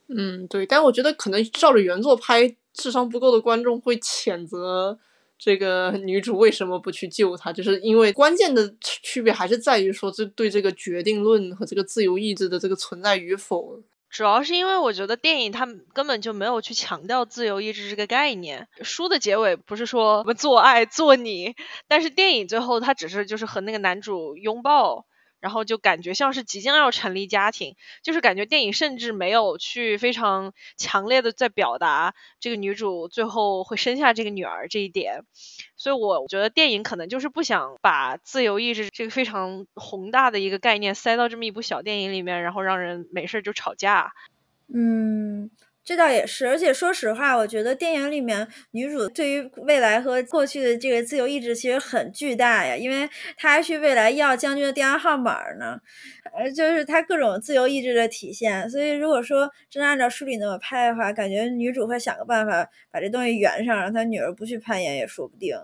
[0.07, 4.99] 嗯，对，但我觉得可能照着原作拍，智商不够的观众会谴责。
[5.37, 7.51] 这个女主为什么不去救他？
[7.51, 8.73] 就是因为关键的
[9.03, 13.81] 区别还是在于说，这对这个决定论和这个自由意志的这个存在与否。
[14.09, 18.67] 主要是因为我觉得电影它根本就没有去强调自由意志这个概念。
[18.81, 21.53] 书的结尾不是说什么做爱做你，
[21.89, 25.05] 但是电影最后他只是就是和那个男主拥抱。
[25.39, 35.21] 然后就感觉像是即将要成立家庭，就是感觉电影甚至没有去非常强烈的在表达这个女主最后会生下这个女儿这一点，
[35.75, 44.11] 所以我觉得电影可能就是不想把自由意志这个非常宏大的一个概念塞到这么一部小电影里面，然后让人没事就吵架。
[44.73, 45.51] 嗯。
[45.85, 53.07] 这倒也是，而且说实话，我觉得电影里面女主对于未来和过去的这个自由意志其实很巨大呀，因为
[53.37, 55.79] 她还去未来要将军的电话号码呢，
[56.35, 58.67] 呃，就是她各种自由意志的体现。
[58.67, 65.55] 所以如果说真按照书里那么拍的话，感觉女主会想个办法把这东西圆上，让她女儿不去攀岩也说不定。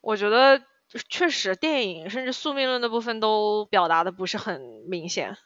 [0.00, 0.62] 我觉得
[1.10, 4.58] 确实，电影甚至宿命论的部分都表达的不是很
[4.88, 5.36] 明显。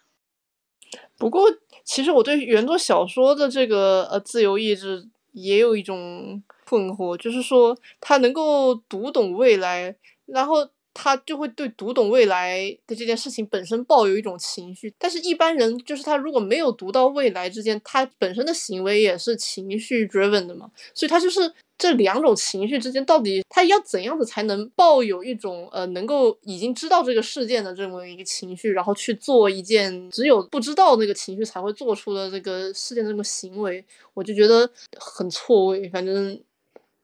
[1.19, 1.51] 不过，
[1.85, 9.95] 其实我对原作小说的这个呃自由意志也有一种困惑，就是说他能够读懂未来，
[10.27, 14.95] 然后他就会对读懂未来的这件事情本身抱有一种情绪。
[14.99, 21.53] 但是，一般人就是他如果没有读到未来之间，他本身的行为也是情绪 driven 的嘛，所以他就是。
[21.83, 36.41] 这两种情绪之间，到底他要怎样子才能抱有一种呃，能够已经知道这个事件的这么一个情绪，然后去做一件只有不知道那个情绪才会做出的这个事件这么行为，我就觉得很错位，反正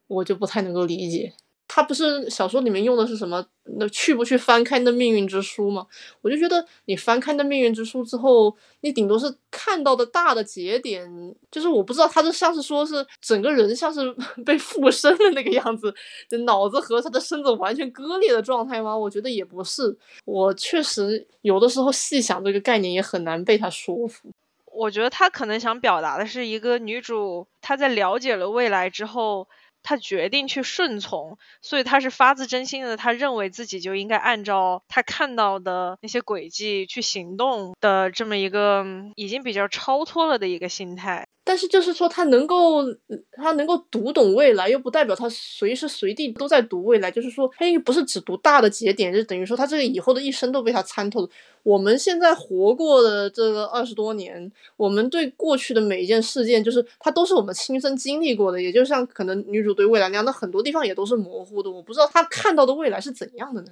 [0.06, 1.32] 我就不太能够理解。
[1.68, 3.44] 他不是小说里面用的是什么？
[3.76, 5.86] 那去不去翻开那命运之书吗？
[6.22, 11.06] 我就觉得你翻开那命运之书之后，你顶多是看到的大的节点，
[11.50, 14.00] 就是我不知道他这像是说是整个人像是
[14.46, 15.94] 被附身的那个样子，
[16.30, 18.96] 就脑子和他的身子完全割裂的状态吗？
[18.96, 19.94] 我觉得也不是。
[20.24, 24.30] 我确实有的时候细想这个概念也很难被他说服。
[24.72, 29.46] 我觉得他可能想表达的是一个女主，她在了解了未来之后。
[29.89, 38.84] 他决定去顺从，所以他是发自真心的，他认为自己就应该按照他看到的那些轨迹去行动的这么一个
[39.16, 41.27] 已经比较超脱了的一个心态。
[41.49, 42.84] 但是就是说，他能够
[43.32, 47.11] 他能够读懂未来，又不代表他随时随地都在读未来。
[47.11, 51.28] 就是说，他又不是只读大的节点，就等于说他这个以后的一生都被他参透了。
[51.62, 58.61] 我们现在活过的这个二十多年，我们对过去的每一件事件，就是它都是我们亲身经历过的。
[58.61, 61.70] 也就像可能女主对未来那样，那很多地方也都是模糊的。
[61.70, 63.70] 我不知道她看到的未来是怎样的呢？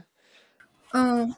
[0.94, 1.34] 嗯。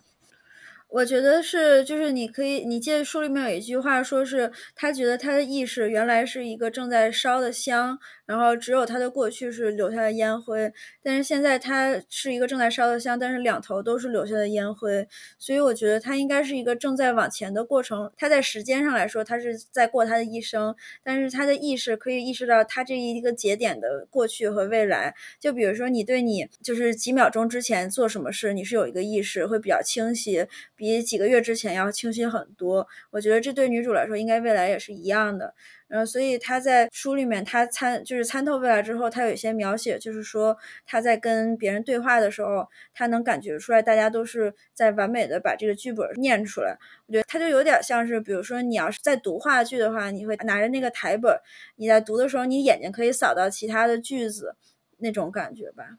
[0.90, 10.72] 我觉得是，就是你可以，你记得书里面有一句话，说是他觉得他的意识原来是一个正在烧的香，然后只有他的过去是留下的烟灰，
[11.02, 15.06] 但是现在他是一个正在烧的香，但是两头都是留下的烟灰，
[15.38, 18.10] 所以我觉得他应该是一个正在往前的过程。
[18.16, 20.74] 他在时间上来说，他是在过他的一生，
[21.04, 25.14] 但是他的意识可以意识到他这一个节点的过去和未来。
[25.38, 30.46] 就比如说你对你就是几秒钟之前做什么事，你是有一个意识会比较清晰。
[30.78, 35.52] 比几个月之前要清晰很多，我觉得这对女主来说应该未来也是一样的。
[35.88, 40.56] 然后，所以她在书里面，她参就是参透未来之后，她有一些描写，就是说
[40.86, 46.78] 她在跟别人对话的时候，她能感觉出来大家都是在完美的把这个剧本念出来。
[47.06, 51.36] 我觉得她就有点像是，比如说你要是在读话剧的话，你会拿着那个台本，
[51.76, 54.54] 你在读的时候，你眼睛可以扫到其他的句子，
[54.98, 55.96] 那种感觉吧。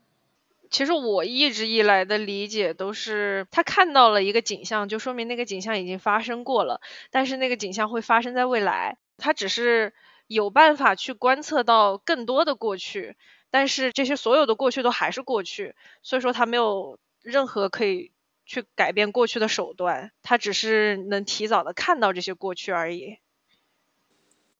[0.70, 6.80] 其实我一直以来的理解都是，他看到了一个景象，就说明那个景象已经发生过了，
[7.12, 8.98] 但是那个景象会发生在未来。
[9.18, 9.94] 他只是
[10.28, 13.18] 有办法去观测到更多的过去，
[13.52, 18.12] 但是这些所有的过去都还是过去，所以说他没有任何可以
[18.46, 23.18] 去改变过去的手段，他只是能提早的看到这些过去而已。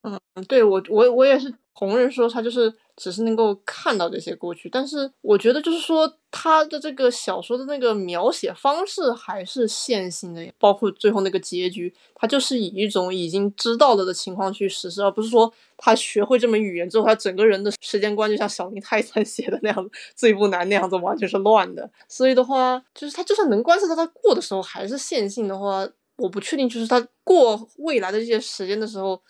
[0.04, 21.90] 嗯，对我我我也是同人说他就是只是能够看到这些过去，但是我觉得就是说他的这个小说的那个描写方式还是线性的，包括最后那个结局，他就是以一种已经知道了的情况去实施，而不是说他学会这门语言之后，他整个人的时间观就像小林泰山写的那样子，最不难那样子完全是乱的。
[22.08, 25.86] 所以的话，就是他就算能观测到他过的时候还是线性的话，
[26.18, 29.22] 我不确定就是他过未来的这些时间的时候。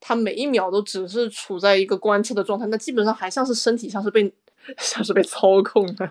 [0.00, 4.32] 他每一秒都只是处在一个观测的状态，那基本上还像是身体像是被
[4.78, 6.10] 像是被操控的。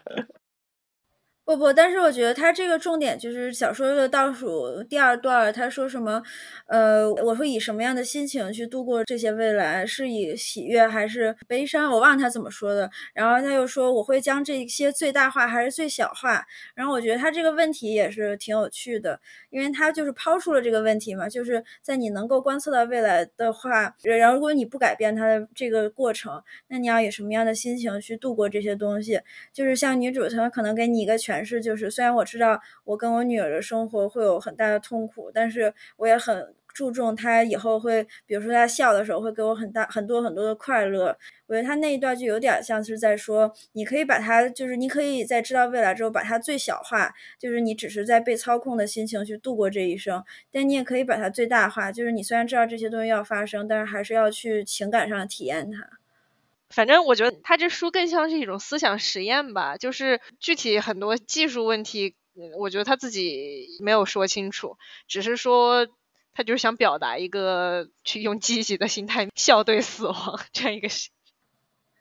[1.45, 6.23] 不不，但是我觉得他这个重点就是小说的倒数第二段，他说什么？
[6.67, 9.85] 呃，我会以什么样的心情去度过这些未来？
[9.85, 11.91] 是以喜悦还是悲伤？
[11.91, 12.89] 我忘了他怎么说的。
[13.13, 16.45] 然后他又说我会将这些最大化还是最小化？
[16.75, 19.19] 然后我觉得他这个问题也是挺有趣的，
[19.49, 29.19] 因为他就是抛出了这个问题嘛，就是在你能够观测到未来的话，然后如果你不改变它的这个过程，那你要以什么样的心情去度过这些东西？
[29.51, 31.32] 就是像女主，她可能给你一个全。
[31.33, 41.17] 诠释就是，虽然我知道我跟我女儿的生活会有很大的痛苦，但是我也很注重她以后会，比如说她笑的时候会给我很大很多很多的快乐。
[41.47, 56.02] 我觉得她那一段就有点像是在说，你可以把它，就是你可以在知道未来之后把它最小化，就是你只是在被操控的心情去度过这一生，但你也可以把它最大化，就是你虽然知道这些东西要发生，但是还是要去情感上体验它。
[56.73, 62.15] 反正我觉得他这书更像是一种思想实验吧，就是具体很多技术问题，
[62.57, 65.87] 我觉得他自己没有说清楚，只是说
[66.33, 70.89] 他就是想表达一个去用积极的心态 笑对死亡这样一个。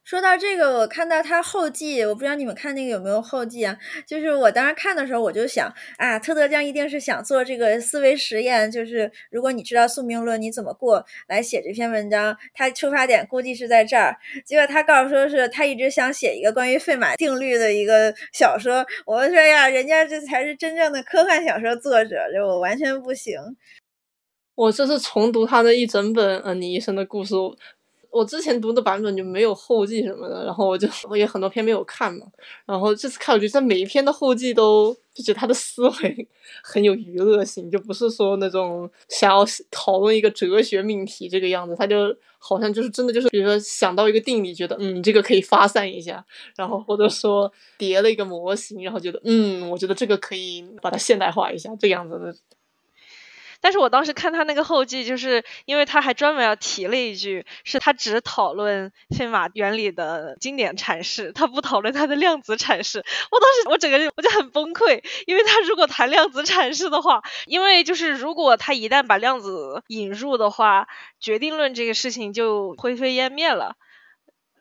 [0.04, 3.76] 说到这个，我看到他后记，我不知道你们看那个有没有后记啊？
[4.06, 12.36] 就是我当时看的时候，我就想啊，特德江一定是想做这个思维实验，就是如果你知道宿命论，你怎么过来写这篇文章？
[12.52, 14.16] 他出发点估计是在这儿。
[14.44, 18.84] 结果他告诉说是他一直想写一个关于费马定律的一个小说。
[19.06, 23.38] 我说呀，人家这才是真正的科幻小说作者，就我完全不行。
[24.56, 27.34] 我这是重读他的一整本《嗯，你一生的故事》。
[28.12, 32.26] 我之前读的版本就没有后记什么的，然后我就我也很多篇没有看嘛，
[32.66, 36.28] 然后这次看，我觉得每一篇的后记都就觉得他的思维
[36.62, 46.22] 很有娱乐性，就不是说那种想要讨论一个哲学命题这个样子，他就好像就是真的就是，比如说想到一个定理，觉得嗯这个可以发散一下，
[46.54, 52.34] 然后或者说叠了一个模型，然后觉得嗯我觉得这个可以把它现代化一下，这个样子的。
[53.62, 62.98] 但是我当时看他那个后记，就是因为他还专门要提了一句，是他只讨论费马原理的经典阐释，他不讨论他的量子阐释。
[63.30, 70.88] 我当时我整个人我就很崩溃，因为他如果谈量子阐释的话，因为就是如果他一旦把量子引入的话，
[71.20, 73.76] 决定论这个事情就灰飞烟灭了。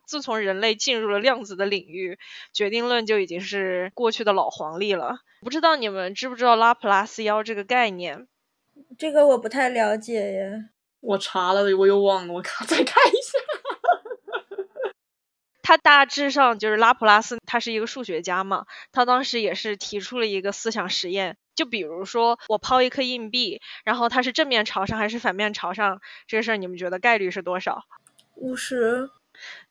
[0.06, 2.20] 自从人类进入了量子的领域，
[2.54, 5.16] 决定论就已经是过去的老黄历了。
[5.42, 8.28] 不知道你们知不知道拉普拉斯妖这个概念？
[8.98, 10.70] 这个我不太了解耶。
[11.00, 13.40] 我查了，我又忘了，我看 再看一下。
[15.64, 27.84] 他大致上就是拉普拉斯，他是一个数学家嘛，他当时也是提出了一个思想实验，就比如说我抛一颗硬币，然后它是正面朝上还是反面朝上，这个事儿你们觉得概率是多少？
[28.36, 29.10] 五十。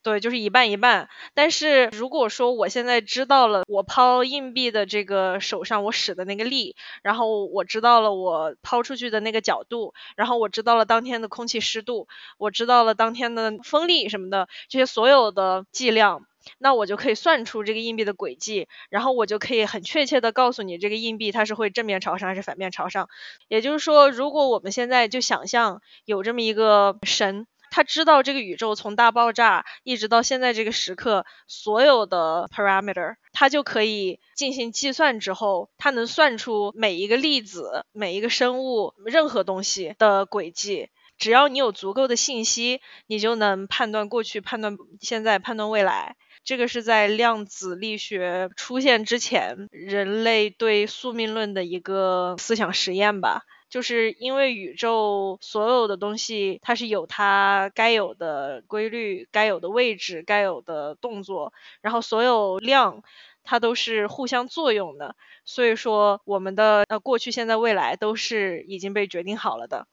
[0.02, 1.08] 对，就是一半一半。
[1.34, 12.08] 但是如果说我现在知道了我抛硬币的这个手上我使的那个力，然后我知道了我抛出去的那个角度，然后我知道了当天的空气湿度，
[12.38, 16.26] 我知道了当天的风力什么的这些所有的计量，
[16.58, 23.08] 那我就可以算出这个硬币的轨迹，然后我就可以很确切的告诉你这个硬币它是会正面朝上还是反面朝上。
[23.48, 27.46] 也就是说，如果我们现在就想象有这么一个神。
[27.70, 40.90] 他知道这个宇宙从大爆炸一直到现在这个时刻所有的 parameter，他就可以进行计算之后，他能算出每一个粒子、每一个生物、任何东西的轨迹。
[41.16, 46.16] 只要你有足够的信息，你就能判断过去、判断现在、判断未来。
[46.44, 53.42] 这个是在量子力学出现之前，人类对宿命论的一个思想实验吧。
[53.70, 63.02] 就是因为宇宙所有的东西，它是有它该有的规律、该有的位置、该有的动作，然后所有量
[63.44, 69.86] 它都是互相作用的，所以说我们的呃过去、现在、未来都是已经被决定好了的。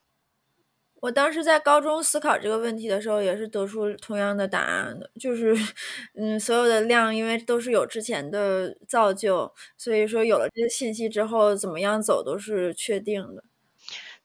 [0.99, 5.55] 我当时在高中思考这个问题的时候，也是得出同样的答案的，就是
[6.15, 13.43] 嗯，所有的量因为都是有之前的造就，所以说有了这些信息之后，怎么样走都是确定的。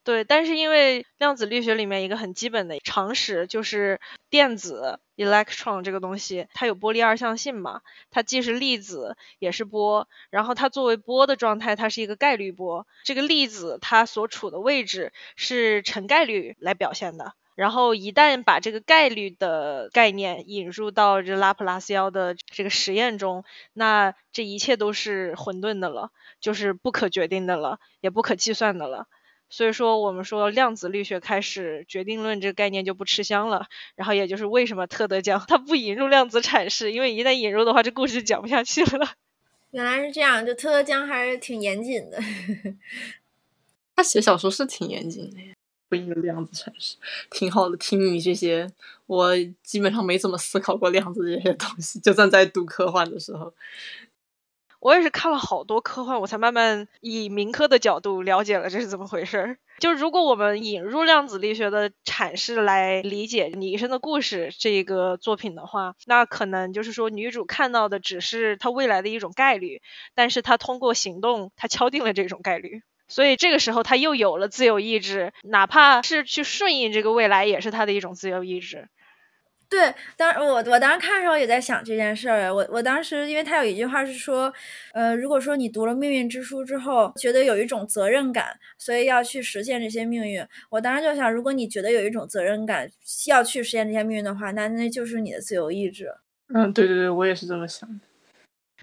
[0.04, 4.00] 对，但是因为量子力学里面一个很基本的常识就是
[4.30, 12.84] 电子 electron 这个东西，它有波粒二象性嘛，它既是粒子也是波，然后它作为波的状态，它是一个概率波。
[13.04, 29.06] 这个粒子它所处的位置是成概率来表现的，然后一旦把这个概率的概念引入到这拉普拉斯妖的这个实验中，那这一切都是混沌的了，就是不可决定的了，也不可计算的了。
[29.52, 33.66] 所以说，我们说量子力学开始，决定论这个概念就不吃香了。
[33.96, 39.10] 然后，也就是为什么特德·江他不引入量子阐释，因为一旦引入的话，这故事就讲不下去了。
[39.72, 42.18] 原来是这样，就特德·江还是挺严谨的。
[43.94, 45.36] 他写小说是挺严谨的，
[45.90, 46.96] 不引入量子阐释，
[47.30, 47.76] 挺好的。
[47.76, 48.66] 听你这些，
[49.04, 53.52] 我基本上没怎么思考过量子这些东西，就算在读科幻的时候。
[54.82, 59.56] 我也是看了好多科幻，我才慢慢以民科的角度了解了这是怎么回事儿。
[59.78, 69.80] 就如果我们引入量子力学的阐释来理解《你一生的故事》这个作品的话，那可能就是说女主看到的只是她未来的一种概率，
[70.16, 78.88] 但是她通过行动，她敲定了这种概率，所以这个时候她又有了自由意志，哪怕是去顺应这个未来，也是她的一种自由意志。
[79.72, 82.54] 对，当我我当时看的时候也在想这件事儿。
[82.54, 84.52] 我我当时，因为他有一句话是说，
[84.92, 90.46] 呃，如果说你读了命运之书之后，觉得有一种责任感，所以要去实现这些命运。
[90.68, 92.86] 我当时就想，如果你觉得有一种责任感
[93.26, 96.12] 要去实现这些命运的话，那那就是你的自由意志。
[96.52, 98.04] 嗯，对对对，我也是这么想的。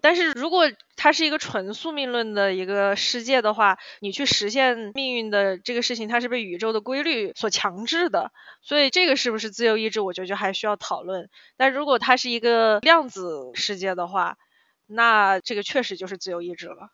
[0.01, 8.31] 但是如果它是一个纯宿命论的一个世界的话，你去实现命运的这个事情，它是被宇宙的规律所强制的，
[8.61, 11.29] 所以这个是不是自由意志，我觉得就还需要讨论。
[11.57, 14.37] 但如果它是一个量子世界的话，
[14.85, 16.89] 那这个确实就是自由意志了。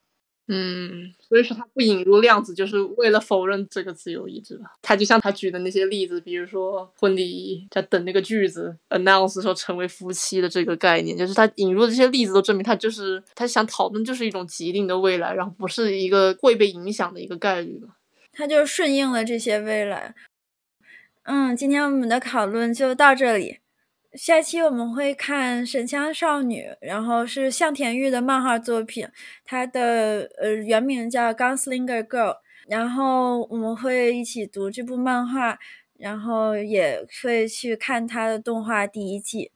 [0.47, 4.73] 嗯，所以说他不引入量子，就是为了否认这个自由意志吧。
[4.81, 17.95] 他就像他举的那些例子，比如说婚礼在等那个句子 announce 说成为夫妻的这个概念，就是他引入的这些例子都证明他就是他想讨论就是一种既定的未来，然后不是一个会被影响的一个概率嘛。
[18.31, 20.13] 他就顺应了这些未来。
[21.23, 23.57] 嗯，今天我们的讨论就到这里。
[24.15, 29.07] 下期我们会看《神枪少女》，然后是向田玉的漫画作品，
[29.45, 32.33] 它的呃原名叫《Gunslinger Girl》，
[32.67, 35.59] 然后我们会一起读这部漫画，
[35.97, 39.51] 然后也会去看它的动画第一季。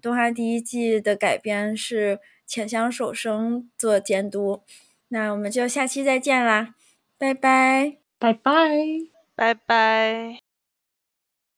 [0.00, 4.62] 动画第一季的改编是浅香守生做监督。
[5.08, 6.74] 那我们就下期再见啦，
[7.18, 8.70] 拜拜，拜拜，
[9.34, 10.49] 拜拜。